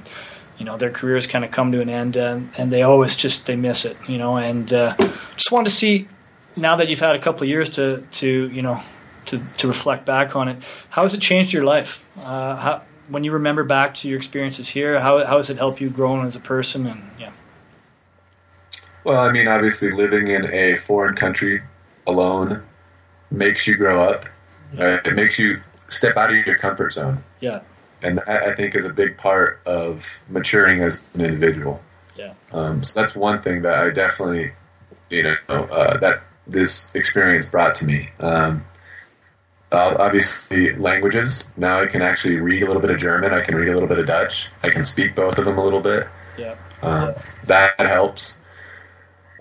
you 0.58 0.64
know 0.64 0.76
their 0.76 0.90
careers 0.90 1.26
kind 1.26 1.44
of 1.44 1.50
come 1.50 1.72
to 1.72 1.80
an 1.80 1.88
end, 1.88 2.16
and, 2.16 2.50
and 2.56 2.72
they 2.72 2.82
always 2.82 3.16
just 3.16 3.46
they 3.46 3.56
miss 3.56 3.84
it, 3.84 3.96
you 4.08 4.18
know, 4.18 4.36
and 4.36 4.72
uh, 4.72 4.94
just 5.36 5.50
wanted 5.50 5.70
to 5.70 5.76
see 5.76 6.08
now 6.56 6.76
that 6.76 6.88
you've 6.88 7.00
had 7.00 7.16
a 7.16 7.20
couple 7.20 7.46
years 7.46 7.70
to 7.70 8.04
to 8.12 8.48
you 8.50 8.62
know 8.62 8.80
to 9.26 9.40
to 9.58 9.68
reflect 9.68 10.06
back 10.06 10.36
on 10.36 10.48
it, 10.48 10.58
how 10.90 11.02
has 11.02 11.14
it 11.14 11.20
changed 11.20 11.52
your 11.52 11.64
life? 11.64 12.04
Uh, 12.18 12.56
how 12.56 12.82
when 13.08 13.24
you 13.24 13.32
remember 13.32 13.64
back 13.64 13.94
to 13.96 14.08
your 14.08 14.18
experiences 14.18 14.68
here, 14.68 15.00
how 15.00 15.24
how 15.24 15.36
has 15.36 15.50
it 15.50 15.56
helped 15.56 15.80
you 15.80 15.90
grow 15.90 16.20
as 16.22 16.36
a 16.36 16.40
person? 16.40 16.86
And 16.86 17.02
yeah, 17.18 17.32
well 19.04 19.20
i 19.20 19.32
mean 19.32 19.48
obviously 19.48 19.90
living 19.90 20.28
in 20.28 20.52
a 20.52 20.76
foreign 20.76 21.16
country 21.16 21.62
alone 22.06 22.62
makes 23.30 23.66
you 23.66 23.76
grow 23.76 24.02
up 24.08 24.24
right? 24.76 25.04
it 25.06 25.14
makes 25.14 25.38
you 25.38 25.60
step 25.88 26.16
out 26.16 26.30
of 26.30 26.36
your 26.46 26.56
comfort 26.56 26.92
zone 26.92 27.22
yeah, 27.40 27.60
and 28.02 28.18
that 28.18 28.28
I 28.28 28.54
think 28.54 28.74
is 28.74 28.86
a 28.86 28.92
big 28.92 29.16
part 29.16 29.60
of 29.66 30.24
maturing 30.28 30.82
as 30.82 31.08
an 31.14 31.24
individual. 31.24 31.80
yeah, 32.16 32.32
Um, 32.52 32.82
so 32.84 33.00
that's 33.00 33.16
one 33.16 33.40
thing 33.42 33.62
that 33.62 33.74
I 33.78 33.90
definitely, 33.90 34.52
you 35.10 35.22
know, 35.24 35.36
uh, 35.48 35.96
that 35.98 36.22
this 36.46 36.94
experience 36.94 37.48
brought 37.50 37.74
to 37.76 37.86
me. 37.86 38.08
Um, 38.20 38.64
uh, 39.72 39.96
obviously, 39.98 40.74
languages. 40.76 41.50
Now 41.56 41.80
I 41.80 41.86
can 41.86 42.02
actually 42.02 42.36
read 42.36 42.62
a 42.62 42.66
little 42.66 42.82
bit 42.82 42.90
of 42.90 42.98
German. 42.98 43.32
I 43.32 43.40
can 43.42 43.54
read 43.56 43.68
a 43.68 43.74
little 43.74 43.88
bit 43.88 43.98
of 43.98 44.06
Dutch. 44.06 44.50
I 44.62 44.68
can 44.70 44.84
speak 44.84 45.14
both 45.14 45.38
of 45.38 45.44
them 45.44 45.58
a 45.58 45.64
little 45.64 45.80
bit. 45.80 46.06
yeah, 46.36 46.56
Uh, 46.82 47.12
that 47.46 47.78
helps. 47.78 48.38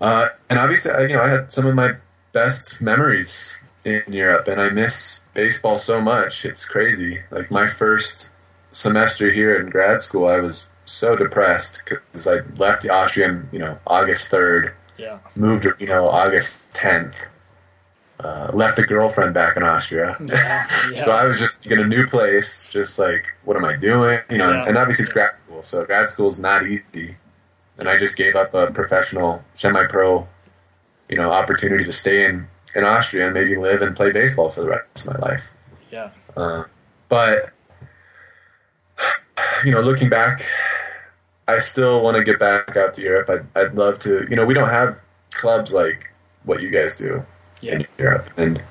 Uh, 0.02 0.28
and 0.50 0.58
obviously, 0.60 0.92
I- 0.92 1.02
you 1.08 1.16
know, 1.16 1.22
I 1.24 1.30
had 1.30 1.52
some 1.52 1.66
of 1.66 1.76
my 1.76 1.94
best 2.32 2.82
memories 2.82 3.58
in 3.86 4.04
Europe, 4.08 4.48
and 4.48 4.62
I 4.62 4.70
miss 4.70 5.26
baseball 5.34 5.80
so 5.80 6.02
much. 6.02 6.46
It's 6.46 6.68
crazy. 6.70 7.20
Like 7.32 7.50
my 7.52 7.68
first 7.68 8.32
semester 8.72 9.32
here 9.32 9.60
in 9.60 9.70
grad 9.70 10.02
school, 10.02 10.28
I 10.28 10.40
was 10.42 10.70
so 10.86 11.16
depressed 11.16 11.84
because 11.86 12.28
I 12.28 12.40
left 12.58 12.84
the 12.84 12.90
Austrian, 12.90 13.48
you 13.52 13.60
know, 13.60 13.78
August 13.88 14.30
third, 14.32 14.74
yeah, 14.98 15.20
moved, 15.36 15.66
you 15.80 15.88
know, 15.88 16.10
August 16.10 16.76
tenth. 16.76 17.18
Uh, 18.22 18.52
left 18.54 18.78
a 18.78 18.82
girlfriend 18.84 19.34
back 19.34 19.56
in 19.56 19.64
Austria. 19.64 20.18
yeah, 20.26 20.68
yeah. 20.94 21.02
So 21.06 21.14
I 21.14 21.26
was 21.26 21.40
just 21.40 21.66
in 21.68 21.80
a 21.80 21.88
new 21.88 22.06
place, 22.06 22.70
just 22.70 23.00
like, 23.00 23.24
what 23.46 23.56
am 23.56 23.64
I 23.64 23.78
doing? 23.78 24.20
You 24.30 24.40
know, 24.40 24.52
Yeah. 24.52 24.66
and 24.68 24.78
obviously 24.78 25.04
it's 25.04 25.14
grad 25.14 25.40
school, 25.40 25.64
so 25.64 25.86
grad 25.86 26.10
school 26.10 26.28
is 26.28 26.42
not 26.42 26.66
easy. 26.68 27.16
And 27.78 27.88
I 27.88 27.98
just 27.98 28.18
gave 28.18 28.36
up 28.36 28.54
a 28.54 28.72
professional, 28.72 29.42
semi-pro, 29.54 30.28
you 31.08 31.16
know, 31.16 31.32
opportunity 31.32 31.86
to 31.86 31.94
stay 31.94 32.26
in 32.26 32.46
in 32.76 32.84
Austria 32.84 33.26
and 33.26 33.34
maybe 33.34 33.56
live 33.56 33.82
and 33.82 33.96
play 33.96 34.12
baseball 34.12 34.50
for 34.50 34.62
the 34.62 34.70
rest 34.70 35.08
of 35.08 35.20
my 35.20 35.28
life. 35.28 35.54
yeah, 35.92 36.12
Uh, 36.36 36.64
but 37.08 37.52
you 39.66 39.72
know, 39.72 39.82
looking 39.82 40.10
back, 40.10 40.44
I 41.48 41.60
still 41.60 42.04
want 42.04 42.18
to 42.18 42.24
get 42.24 42.40
back 42.40 42.76
out 42.78 42.94
to 42.96 43.02
Europe. 43.02 43.30
I'd, 43.30 43.60
I'd 43.60 43.74
love 43.76 44.00
to. 44.02 44.28
You 44.30 44.36
know, 44.36 44.46
we 44.46 44.54
don't 44.54 44.70
have 44.70 44.96
clubs 45.32 45.74
like 45.74 46.12
what 46.44 46.62
you 46.62 46.70
guys 46.70 46.98
do 46.98 47.26
yeah, 47.62 47.76
in 47.76 47.88
Europe. 47.98 48.30
And 48.38 48.62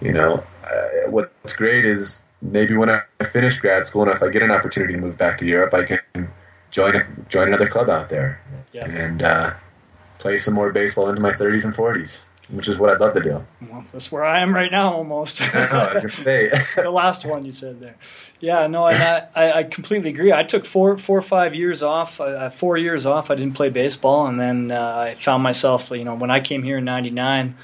you 0.00 0.12
know, 0.12 0.44
uh, 0.64 1.10
what's 1.10 1.56
great 1.56 1.84
is 1.84 2.22
maybe 2.42 2.76
when 2.76 2.90
I 2.90 3.02
finish 3.24 3.60
grad 3.60 3.86
school 3.86 4.02
and 4.02 4.12
if 4.12 4.22
I 4.22 4.28
get 4.30 4.42
an 4.42 4.50
opportunity 4.50 4.94
to 4.94 5.00
move 5.00 5.18
back 5.18 5.38
to 5.38 5.46
Europe, 5.46 5.74
I 5.74 5.84
can 5.84 6.28
join 6.70 6.94
join 7.28 7.48
another 7.48 7.68
club 7.68 7.88
out 7.88 8.08
there 8.08 8.40
yeah. 8.72 8.86
and 8.86 9.22
uh, 9.22 9.54
play 10.18 10.38
some 10.38 10.54
more 10.54 10.72
baseball 10.72 11.08
into 11.08 11.20
my 11.20 11.32
30s 11.32 11.64
and 11.64 11.74
40s, 11.74 12.26
which 12.52 12.68
is 12.68 12.78
what 12.78 12.90
I'd 12.90 13.00
love 13.00 13.14
to 13.14 13.22
do. 13.22 13.44
Well, 13.68 13.84
that's 13.92 14.10
where 14.10 14.24
I 14.24 14.40
am 14.40 14.54
right 14.54 14.70
now, 14.70 14.92
almost. 14.92 15.40
I 15.54 15.70
know, 15.70 15.78
I 15.78 15.94
was 15.94 16.02
gonna 16.02 16.10
say. 16.10 16.50
the 16.76 16.90
last 16.90 17.24
one 17.24 17.44
you 17.44 17.52
said 17.52 17.80
there. 17.80 17.96
Yeah, 18.40 18.66
no, 18.66 18.86
and 18.86 18.96
I, 18.96 19.28
I, 19.34 19.52
I 19.58 19.62
completely 19.64 20.10
agree. 20.10 20.32
I 20.32 20.42
took 20.42 20.64
four, 20.64 20.96
four 20.96 21.18
or 21.18 21.22
five 21.22 21.54
years 21.54 21.82
off. 21.82 22.20
Uh, 22.20 22.50
four 22.50 22.76
years 22.76 23.04
off. 23.06 23.30
I 23.30 23.34
didn't 23.34 23.54
play 23.54 23.68
baseball, 23.68 24.26
and 24.26 24.40
then 24.40 24.72
uh, 24.72 24.96
I 25.10 25.14
found 25.14 25.42
myself, 25.42 25.90
you 25.90 26.04
know, 26.04 26.14
when 26.14 26.30
I 26.30 26.40
came 26.40 26.62
here 26.62 26.78
in 26.78 26.84
'99, 26.84 27.54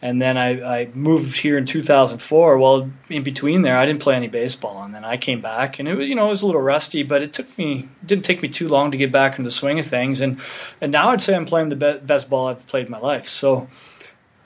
and 0.00 0.20
then 0.20 0.36
I, 0.36 0.80
I 0.80 0.88
moved 0.94 1.36
here 1.36 1.56
in 1.56 1.66
2004. 1.66 2.58
Well, 2.58 2.90
in 3.08 3.22
between 3.22 3.62
there, 3.62 3.78
I 3.78 3.86
didn't 3.86 4.00
play 4.00 4.16
any 4.16 4.26
baseball, 4.26 4.82
and 4.82 4.94
then 4.94 5.04
I 5.04 5.16
came 5.16 5.40
back, 5.40 5.78
and 5.78 5.86
it 5.86 5.94
was, 5.94 6.08
you 6.08 6.14
know, 6.14 6.26
it 6.26 6.30
was 6.30 6.42
a 6.42 6.46
little 6.46 6.60
rusty, 6.62 7.02
but 7.02 7.22
it 7.22 7.32
took 7.32 7.56
me, 7.58 7.88
it 8.02 8.06
didn't 8.06 8.24
take 8.24 8.42
me 8.42 8.48
too 8.48 8.68
long 8.68 8.90
to 8.90 8.96
get 8.96 9.12
back 9.12 9.38
into 9.38 9.48
the 9.48 9.52
swing 9.52 9.78
of 9.78 9.86
things, 9.86 10.20
and 10.20 10.40
and 10.80 10.90
now 10.90 11.10
I'd 11.10 11.22
say 11.22 11.36
I'm 11.36 11.46
playing 11.46 11.68
the 11.68 11.76
be- 11.76 11.98
best 12.04 12.28
ball 12.28 12.48
I've 12.48 12.66
played 12.66 12.86
in 12.86 12.90
my 12.92 12.98
life. 12.98 13.28
So 13.28 13.68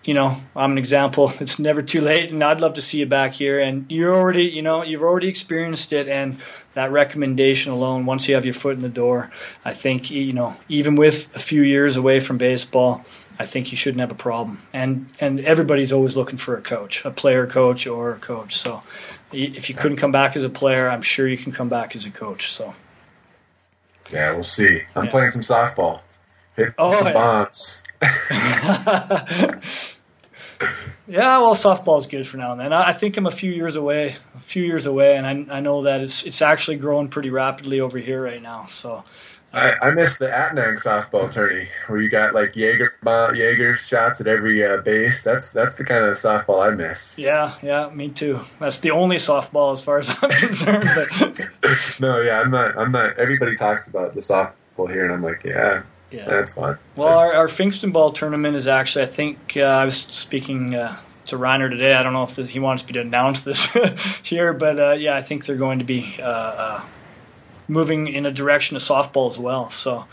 you 0.06 0.14
know, 0.14 0.40
I'm 0.54 0.72
an 0.72 0.78
example. 0.78 1.32
It's 1.40 1.58
never 1.58 1.82
too 1.82 2.00
late, 2.00 2.30
and 2.30 2.42
I'd 2.42 2.60
love 2.60 2.74
to 2.74 2.82
see 2.82 2.98
you 2.98 3.06
back 3.06 3.34
here. 3.34 3.60
And 3.60 3.84
you're 3.90 4.14
already, 4.14 4.44
you 4.44 4.62
know, 4.62 4.82
you've 4.82 5.02
already 5.02 5.28
experienced 5.28 5.92
it, 5.92 6.08
and 6.08 6.38
that 6.74 6.90
recommendation 6.92 7.72
alone, 7.72 8.06
once 8.06 8.28
you 8.28 8.34
have 8.34 8.44
your 8.44 8.54
foot 8.54 8.76
in 8.76 8.82
the 8.82 8.88
door, 8.88 9.30
I 9.64 9.74
think, 9.74 10.10
you 10.10 10.32
know, 10.32 10.56
even 10.68 10.94
with 10.96 11.34
a 11.34 11.38
few 11.38 11.62
years 11.62 11.96
away 11.96 12.20
from 12.20 12.38
baseball, 12.38 13.04
I 13.38 13.46
think 13.46 13.70
you 13.72 13.76
shouldn't 13.76 14.00
have 14.00 14.10
a 14.10 14.14
problem. 14.14 14.62
And 14.72 15.06
and 15.20 15.40
everybody's 15.40 15.92
always 15.92 16.16
looking 16.16 16.38
for 16.38 16.56
a 16.56 16.62
coach, 16.62 17.04
a 17.04 17.10
player 17.10 17.46
coach 17.46 17.86
or 17.86 18.12
a 18.12 18.18
coach. 18.18 18.56
So 18.56 18.82
if 19.32 19.68
you 19.68 19.74
couldn't 19.74 19.98
come 19.98 20.12
back 20.12 20.36
as 20.36 20.44
a 20.44 20.48
player, 20.48 20.88
I'm 20.88 21.02
sure 21.02 21.26
you 21.28 21.36
can 21.36 21.52
come 21.52 21.68
back 21.68 21.96
as 21.96 22.06
a 22.06 22.10
coach. 22.10 22.52
So 22.52 22.74
yeah, 24.10 24.32
we'll 24.32 24.44
see. 24.44 24.82
I'm 24.94 25.04
Yeah. 25.06 25.10
playing 25.10 25.32
some 25.32 25.42
softball. 25.42 26.00
Hit 26.56 26.74
Oh, 26.78 26.94
some 27.02 27.12
bombs. 27.12 27.82
Yeah, 31.08 31.38
well, 31.38 31.54
softball's 31.54 32.06
good 32.06 32.26
for 32.26 32.36
now 32.36 32.52
and 32.52 32.60
then. 32.60 32.72
I 32.72 32.88
I 32.88 32.92
think 32.92 33.16
I'm 33.16 33.26
a 33.26 33.30
few 33.30 33.52
years 33.52 33.76
away, 33.76 34.16
a 34.34 34.40
few 34.40 34.64
years 34.64 34.86
away, 34.86 35.16
and 35.16 35.26
I, 35.50 35.56
I 35.56 35.60
know 35.60 35.82
that 35.82 36.00
it's 36.00 36.24
it's 36.24 36.42
actually 36.42 36.78
growing 36.78 37.08
pretty 37.08 37.30
rapidly 37.30 37.80
over 37.80 37.98
here 37.98 38.22
right 38.22 38.42
now. 38.42 38.66
So, 38.66 39.04
I, 39.52 39.72
I 39.80 39.90
miss 39.92 40.18
the 40.18 40.26
Attnang 40.26 40.82
softball 40.82 41.32
tourney 41.32 41.68
where 41.86 42.00
you 42.00 42.10
got 42.10 42.34
like 42.34 42.56
Jaeger 42.56 42.94
Jaeger 43.04 43.76
shots 43.76 44.20
at 44.20 44.26
every 44.26 44.64
uh, 44.64 44.82
base. 44.82 45.24
That's 45.24 45.52
that's 45.52 45.78
the 45.78 45.84
kind 45.84 46.04
of 46.04 46.16
softball 46.16 46.60
I 46.66 46.74
miss. 46.74 47.18
Yeah, 47.18 47.54
yeah, 47.62 47.88
me 47.88 48.10
too. 48.10 48.40
That's 48.58 48.80
the 48.80 48.90
only 48.90 49.16
softball 49.16 49.72
as 49.72 49.82
far 49.82 49.98
as 49.98 50.10
I'm 50.22 50.30
concerned. 50.30 50.84
But 50.94 51.50
no, 52.00 52.20
yeah, 52.20 52.40
I'm 52.40 52.50
not. 52.50 52.76
I'm 52.76 52.92
not. 52.92 53.16
Everybody 53.16 53.56
talks 53.56 53.88
about 53.88 54.14
the 54.14 54.20
softball 54.20 54.90
here, 54.90 55.04
and 55.04 55.12
I'm 55.12 55.22
like, 55.22 55.44
yeah, 55.44 55.84
yeah, 56.10 56.26
that's 56.26 56.54
fun. 56.54 56.78
Well, 56.94 57.18
our, 57.18 57.32
our 57.32 57.48
Finkston 57.48 57.92
ball 57.92 58.12
tournament 58.12 58.56
is 58.56 58.68
actually. 58.68 59.04
I 59.04 59.08
think 59.08 59.56
uh, 59.56 59.60
I 59.60 59.84
was 59.84 59.96
speaking. 59.96 60.74
Uh, 60.74 60.98
to 61.26 61.36
Reiner 61.36 61.68
today. 61.68 61.94
I 61.94 62.02
don't 62.02 62.12
know 62.12 62.24
if 62.24 62.36
he 62.36 62.58
wants 62.58 62.86
me 62.86 62.92
to 62.92 63.00
announce 63.00 63.42
this 63.42 63.66
here, 64.22 64.52
but 64.52 64.78
uh, 64.78 64.92
yeah, 64.92 65.16
I 65.16 65.22
think 65.22 65.46
they're 65.46 65.56
going 65.56 65.78
to 65.80 65.84
be 65.84 66.16
uh, 66.20 66.24
uh, 66.24 66.80
moving 67.68 68.08
in 68.08 68.26
a 68.26 68.30
direction 68.30 68.76
of 68.76 68.82
softball 68.82 69.30
as 69.30 69.38
well. 69.38 69.70
So, 69.70 70.04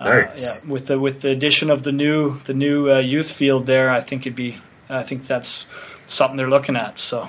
uh, 0.00 0.04
nice. 0.04 0.64
yeah, 0.64 0.70
with 0.70 0.86
the 0.86 0.98
with 0.98 1.20
the 1.20 1.30
addition 1.30 1.70
of 1.70 1.82
the 1.82 1.92
new 1.92 2.40
the 2.40 2.54
new 2.54 2.90
uh, 2.90 2.98
youth 2.98 3.30
field 3.30 3.66
there, 3.66 3.90
I 3.90 4.00
think 4.00 4.22
it'd 4.22 4.36
be 4.36 4.58
I 4.88 5.02
think 5.02 5.26
that's 5.26 5.66
something 6.06 6.36
they're 6.36 6.50
looking 6.50 6.76
at. 6.76 6.98
So, 6.98 7.28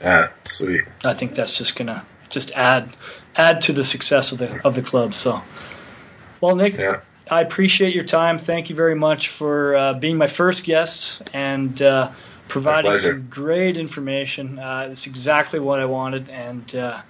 yeah, 0.00 0.28
sweet. 0.44 0.84
I 1.04 1.14
think 1.14 1.34
that's 1.34 1.56
just 1.56 1.76
gonna 1.76 2.04
just 2.30 2.52
add 2.52 2.90
add 3.36 3.62
to 3.62 3.72
the 3.72 3.84
success 3.84 4.32
of 4.32 4.38
the 4.38 4.60
of 4.64 4.74
the 4.74 4.82
club. 4.82 5.14
So, 5.14 5.42
well, 6.40 6.56
Nick. 6.56 6.76
Yeah. 6.78 7.00
I 7.30 7.40
appreciate 7.42 7.94
your 7.94 8.04
time. 8.04 8.38
Thank 8.38 8.70
you 8.70 8.76
very 8.76 8.94
much 8.94 9.28
for 9.28 9.76
uh, 9.76 9.94
being 9.94 10.16
my 10.16 10.26
first 10.26 10.64
guest 10.64 11.22
and 11.32 11.80
uh, 11.82 12.10
providing 12.48 12.96
some 12.98 13.28
great 13.28 13.76
information. 13.76 14.58
Uh, 14.58 14.88
it's 14.90 15.06
exactly 15.06 15.60
what 15.60 15.80
I 15.80 15.84
wanted, 15.84 16.28
and 16.28 16.74
uh, 16.74 17.02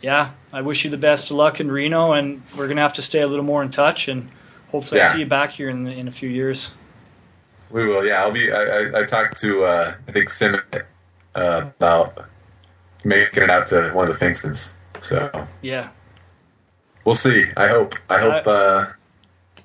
yeah, 0.00 0.32
I 0.52 0.60
wish 0.60 0.84
you 0.84 0.90
the 0.90 0.96
best 0.96 1.30
of 1.30 1.36
luck 1.36 1.60
in 1.60 1.70
Reno, 1.70 2.12
and 2.12 2.42
we're 2.56 2.68
gonna 2.68 2.82
have 2.82 2.94
to 2.94 3.02
stay 3.02 3.22
a 3.22 3.26
little 3.26 3.44
more 3.44 3.62
in 3.62 3.70
touch, 3.70 4.08
and 4.08 4.28
hopefully 4.70 5.00
yeah. 5.00 5.10
I 5.10 5.12
see 5.14 5.20
you 5.20 5.26
back 5.26 5.52
here 5.52 5.70
in 5.70 5.86
in 5.86 6.08
a 6.08 6.12
few 6.12 6.28
years. 6.28 6.72
We 7.70 7.86
will. 7.86 8.04
Yeah, 8.04 8.22
I'll 8.22 8.32
be. 8.32 8.52
I, 8.52 8.62
I, 8.62 9.00
I 9.00 9.04
talked 9.06 9.40
to 9.40 9.64
uh, 9.64 9.94
I 10.06 10.12
think 10.12 10.28
Sim 10.28 10.60
uh, 11.34 11.70
about 11.76 12.26
making 13.04 13.44
it 13.44 13.50
out 13.50 13.66
to 13.68 13.90
one 13.92 14.08
of 14.08 14.18
the 14.18 14.24
Finkstons. 14.24 14.74
So 15.00 15.46
yeah, 15.62 15.88
we'll 17.04 17.14
see. 17.14 17.46
I 17.56 17.68
hope. 17.68 17.94
I 18.10 18.18
hope 18.18 18.46
uh, 18.46 18.86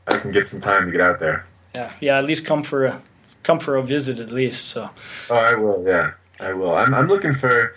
I 0.08 0.17
can 0.17 0.32
get 0.32 0.48
some 0.48 0.62
time 0.62 0.86
to 0.86 0.91
get 0.91 1.02
out 1.02 1.20
there. 1.20 1.46
Yeah, 1.76 1.93
yeah. 2.00 2.17
At 2.17 2.26
least 2.26 2.46
come 2.46 2.63
for 2.63 2.86
a 2.86 3.02
come 3.43 3.60
for 3.60 3.76
a 3.76 3.84
visit 3.84 4.20
at 4.20 4.32
least. 4.32 4.70
So. 4.70 4.89
Oh, 5.30 5.36
I 5.36 5.56
will. 5.56 5.84
Yeah, 5.86 6.13
I 6.39 6.54
will. 6.54 6.76
I'm 6.76 6.93
I'm 6.93 7.08
looking 7.08 7.34
for 7.34 7.76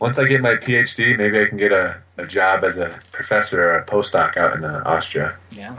once 0.00 0.18
I 0.18 0.26
get 0.26 0.40
my 0.40 0.54
PhD, 0.54 1.16
maybe 1.18 1.40
I 1.40 1.46
can 1.46 1.58
get 1.58 1.72
a, 1.72 2.00
a 2.16 2.26
job 2.26 2.64
as 2.64 2.78
a 2.78 2.98
professor 3.12 3.70
or 3.70 3.78
a 3.78 3.84
postdoc 3.84 4.36
out 4.36 4.56
in 4.56 4.64
uh, 4.64 4.82
Austria. 4.86 5.36
Yeah. 5.52 5.76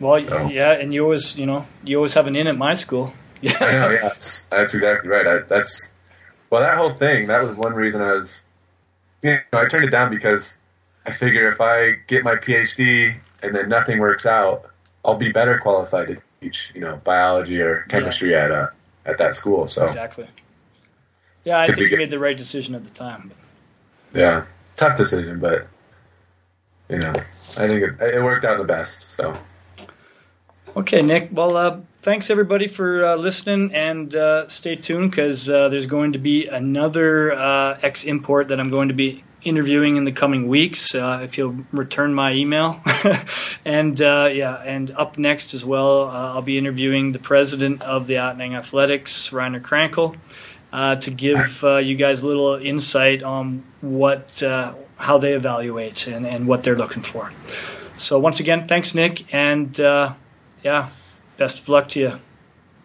Well, 0.00 0.20
so. 0.20 0.48
yeah, 0.48 0.72
and 0.72 0.92
you 0.92 1.02
always, 1.02 1.36
you 1.38 1.46
know, 1.46 1.66
you 1.82 1.96
always 1.96 2.14
have 2.14 2.26
an 2.26 2.36
in 2.36 2.46
at 2.46 2.56
my 2.56 2.74
school. 2.74 3.12
Yeah. 3.40 3.56
I 3.60 3.72
know. 3.72 3.90
Yeah, 3.90 4.02
that's, 4.02 4.44
that's 4.46 4.74
exactly 4.74 5.08
right. 5.08 5.26
I, 5.26 5.38
that's 5.40 5.94
well, 6.50 6.60
that 6.60 6.76
whole 6.76 6.90
thing. 6.90 7.28
That 7.28 7.42
was 7.42 7.56
one 7.56 7.74
reason 7.74 8.02
I 8.02 8.12
was, 8.12 8.44
you 9.22 9.38
know, 9.52 9.60
I 9.60 9.68
turned 9.68 9.84
it 9.84 9.90
down 9.90 10.10
because 10.10 10.60
I 11.06 11.12
figure 11.12 11.48
if 11.48 11.60
I 11.60 11.96
get 12.06 12.24
my 12.24 12.34
PhD 12.34 13.14
and 13.42 13.54
then 13.54 13.68
nothing 13.68 13.98
works 13.98 14.26
out, 14.26 14.70
I'll 15.04 15.16
be 15.16 15.32
better 15.32 15.58
qualified 15.58 16.08
to 16.08 16.22
teach, 16.40 16.72
you 16.74 16.80
know, 16.80 16.96
biology 17.04 17.60
or 17.60 17.86
chemistry 17.88 18.32
yeah. 18.32 18.44
at 18.44 18.50
uh, 18.50 18.66
at 19.06 19.18
that 19.18 19.34
school. 19.34 19.66
So 19.68 19.86
exactly. 19.86 20.26
Yeah, 21.44 21.60
I 21.60 21.66
think 21.66 21.90
you 21.90 21.98
made 21.98 22.10
the 22.10 22.18
right 22.18 22.36
decision 22.36 22.74
at 22.74 22.84
the 22.84 22.90
time. 22.90 23.30
But. 24.12 24.20
Yeah, 24.20 24.44
tough 24.76 24.96
decision, 24.96 25.40
but 25.40 25.66
you 26.88 26.98
know, 26.98 27.12
I 27.12 27.68
think 27.68 27.82
it, 27.82 28.00
it 28.00 28.22
worked 28.22 28.44
out 28.44 28.58
the 28.58 28.64
best. 28.64 29.12
So. 29.12 29.36
Okay, 30.76 31.02
Nick. 31.02 31.28
Well, 31.32 31.56
uh, 31.56 31.80
thanks 32.02 32.30
everybody 32.30 32.66
for 32.66 33.04
uh, 33.04 33.16
listening, 33.16 33.74
and 33.74 34.14
uh, 34.14 34.48
stay 34.48 34.76
tuned 34.76 35.10
because 35.10 35.48
uh, 35.48 35.68
there's 35.68 35.86
going 35.86 36.14
to 36.14 36.18
be 36.18 36.46
another 36.46 37.32
uh, 37.32 37.78
ex 37.82 38.04
import 38.04 38.48
that 38.48 38.58
I'm 38.58 38.70
going 38.70 38.88
to 38.88 38.94
be 38.94 39.22
interviewing 39.44 39.96
in 39.96 40.04
the 40.04 40.12
coming 40.12 40.48
weeks. 40.48 40.94
Uh, 40.94 41.20
if 41.22 41.38
you'll 41.38 41.56
return 41.72 42.14
my 42.14 42.32
email, 42.32 42.80
and 43.64 43.98
yeah, 44.00 44.62
and 44.62 44.90
up 44.92 45.18
next 45.18 45.54
as 45.54 45.64
well, 45.64 46.08
I'll 46.08 46.42
be 46.42 46.58
interviewing 46.58 47.12
the 47.12 47.18
president 47.18 47.82
of 47.82 48.06
the 48.06 48.14
Attnang 48.14 48.56
Athletics, 48.56 49.30
Reiner 49.30 49.60
Krankel 49.60 50.16
uh, 50.74 50.96
to 50.96 51.10
give 51.12 51.62
uh, 51.62 51.76
you 51.76 51.94
guys 51.94 52.22
a 52.22 52.26
little 52.26 52.56
insight 52.56 53.22
on 53.22 53.62
what 53.80 54.42
uh, 54.42 54.74
how 54.96 55.18
they 55.18 55.34
evaluate 55.34 56.08
and, 56.08 56.26
and 56.26 56.48
what 56.48 56.64
they're 56.64 56.76
looking 56.76 57.02
for. 57.02 57.32
So 57.96 58.18
once 58.18 58.40
again, 58.40 58.66
thanks, 58.66 58.92
Nick, 58.92 59.32
and 59.32 59.78
uh, 59.78 60.14
yeah, 60.64 60.88
best 61.36 61.60
of 61.60 61.68
luck 61.68 61.88
to 61.90 62.00
you. 62.00 62.18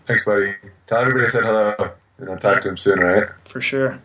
Thanks, 0.06 0.24
buddy. 0.24 0.54
Tell 0.86 1.00
everybody 1.00 1.26
I 1.26 1.30
said 1.30 1.44
hello, 1.44 1.76
and 2.20 2.30
I'll 2.30 2.38
talk 2.38 2.62
to 2.62 2.70
him 2.70 2.78
soon, 2.78 3.00
right? 3.00 3.30
For 3.46 3.60
sure. 3.60 4.00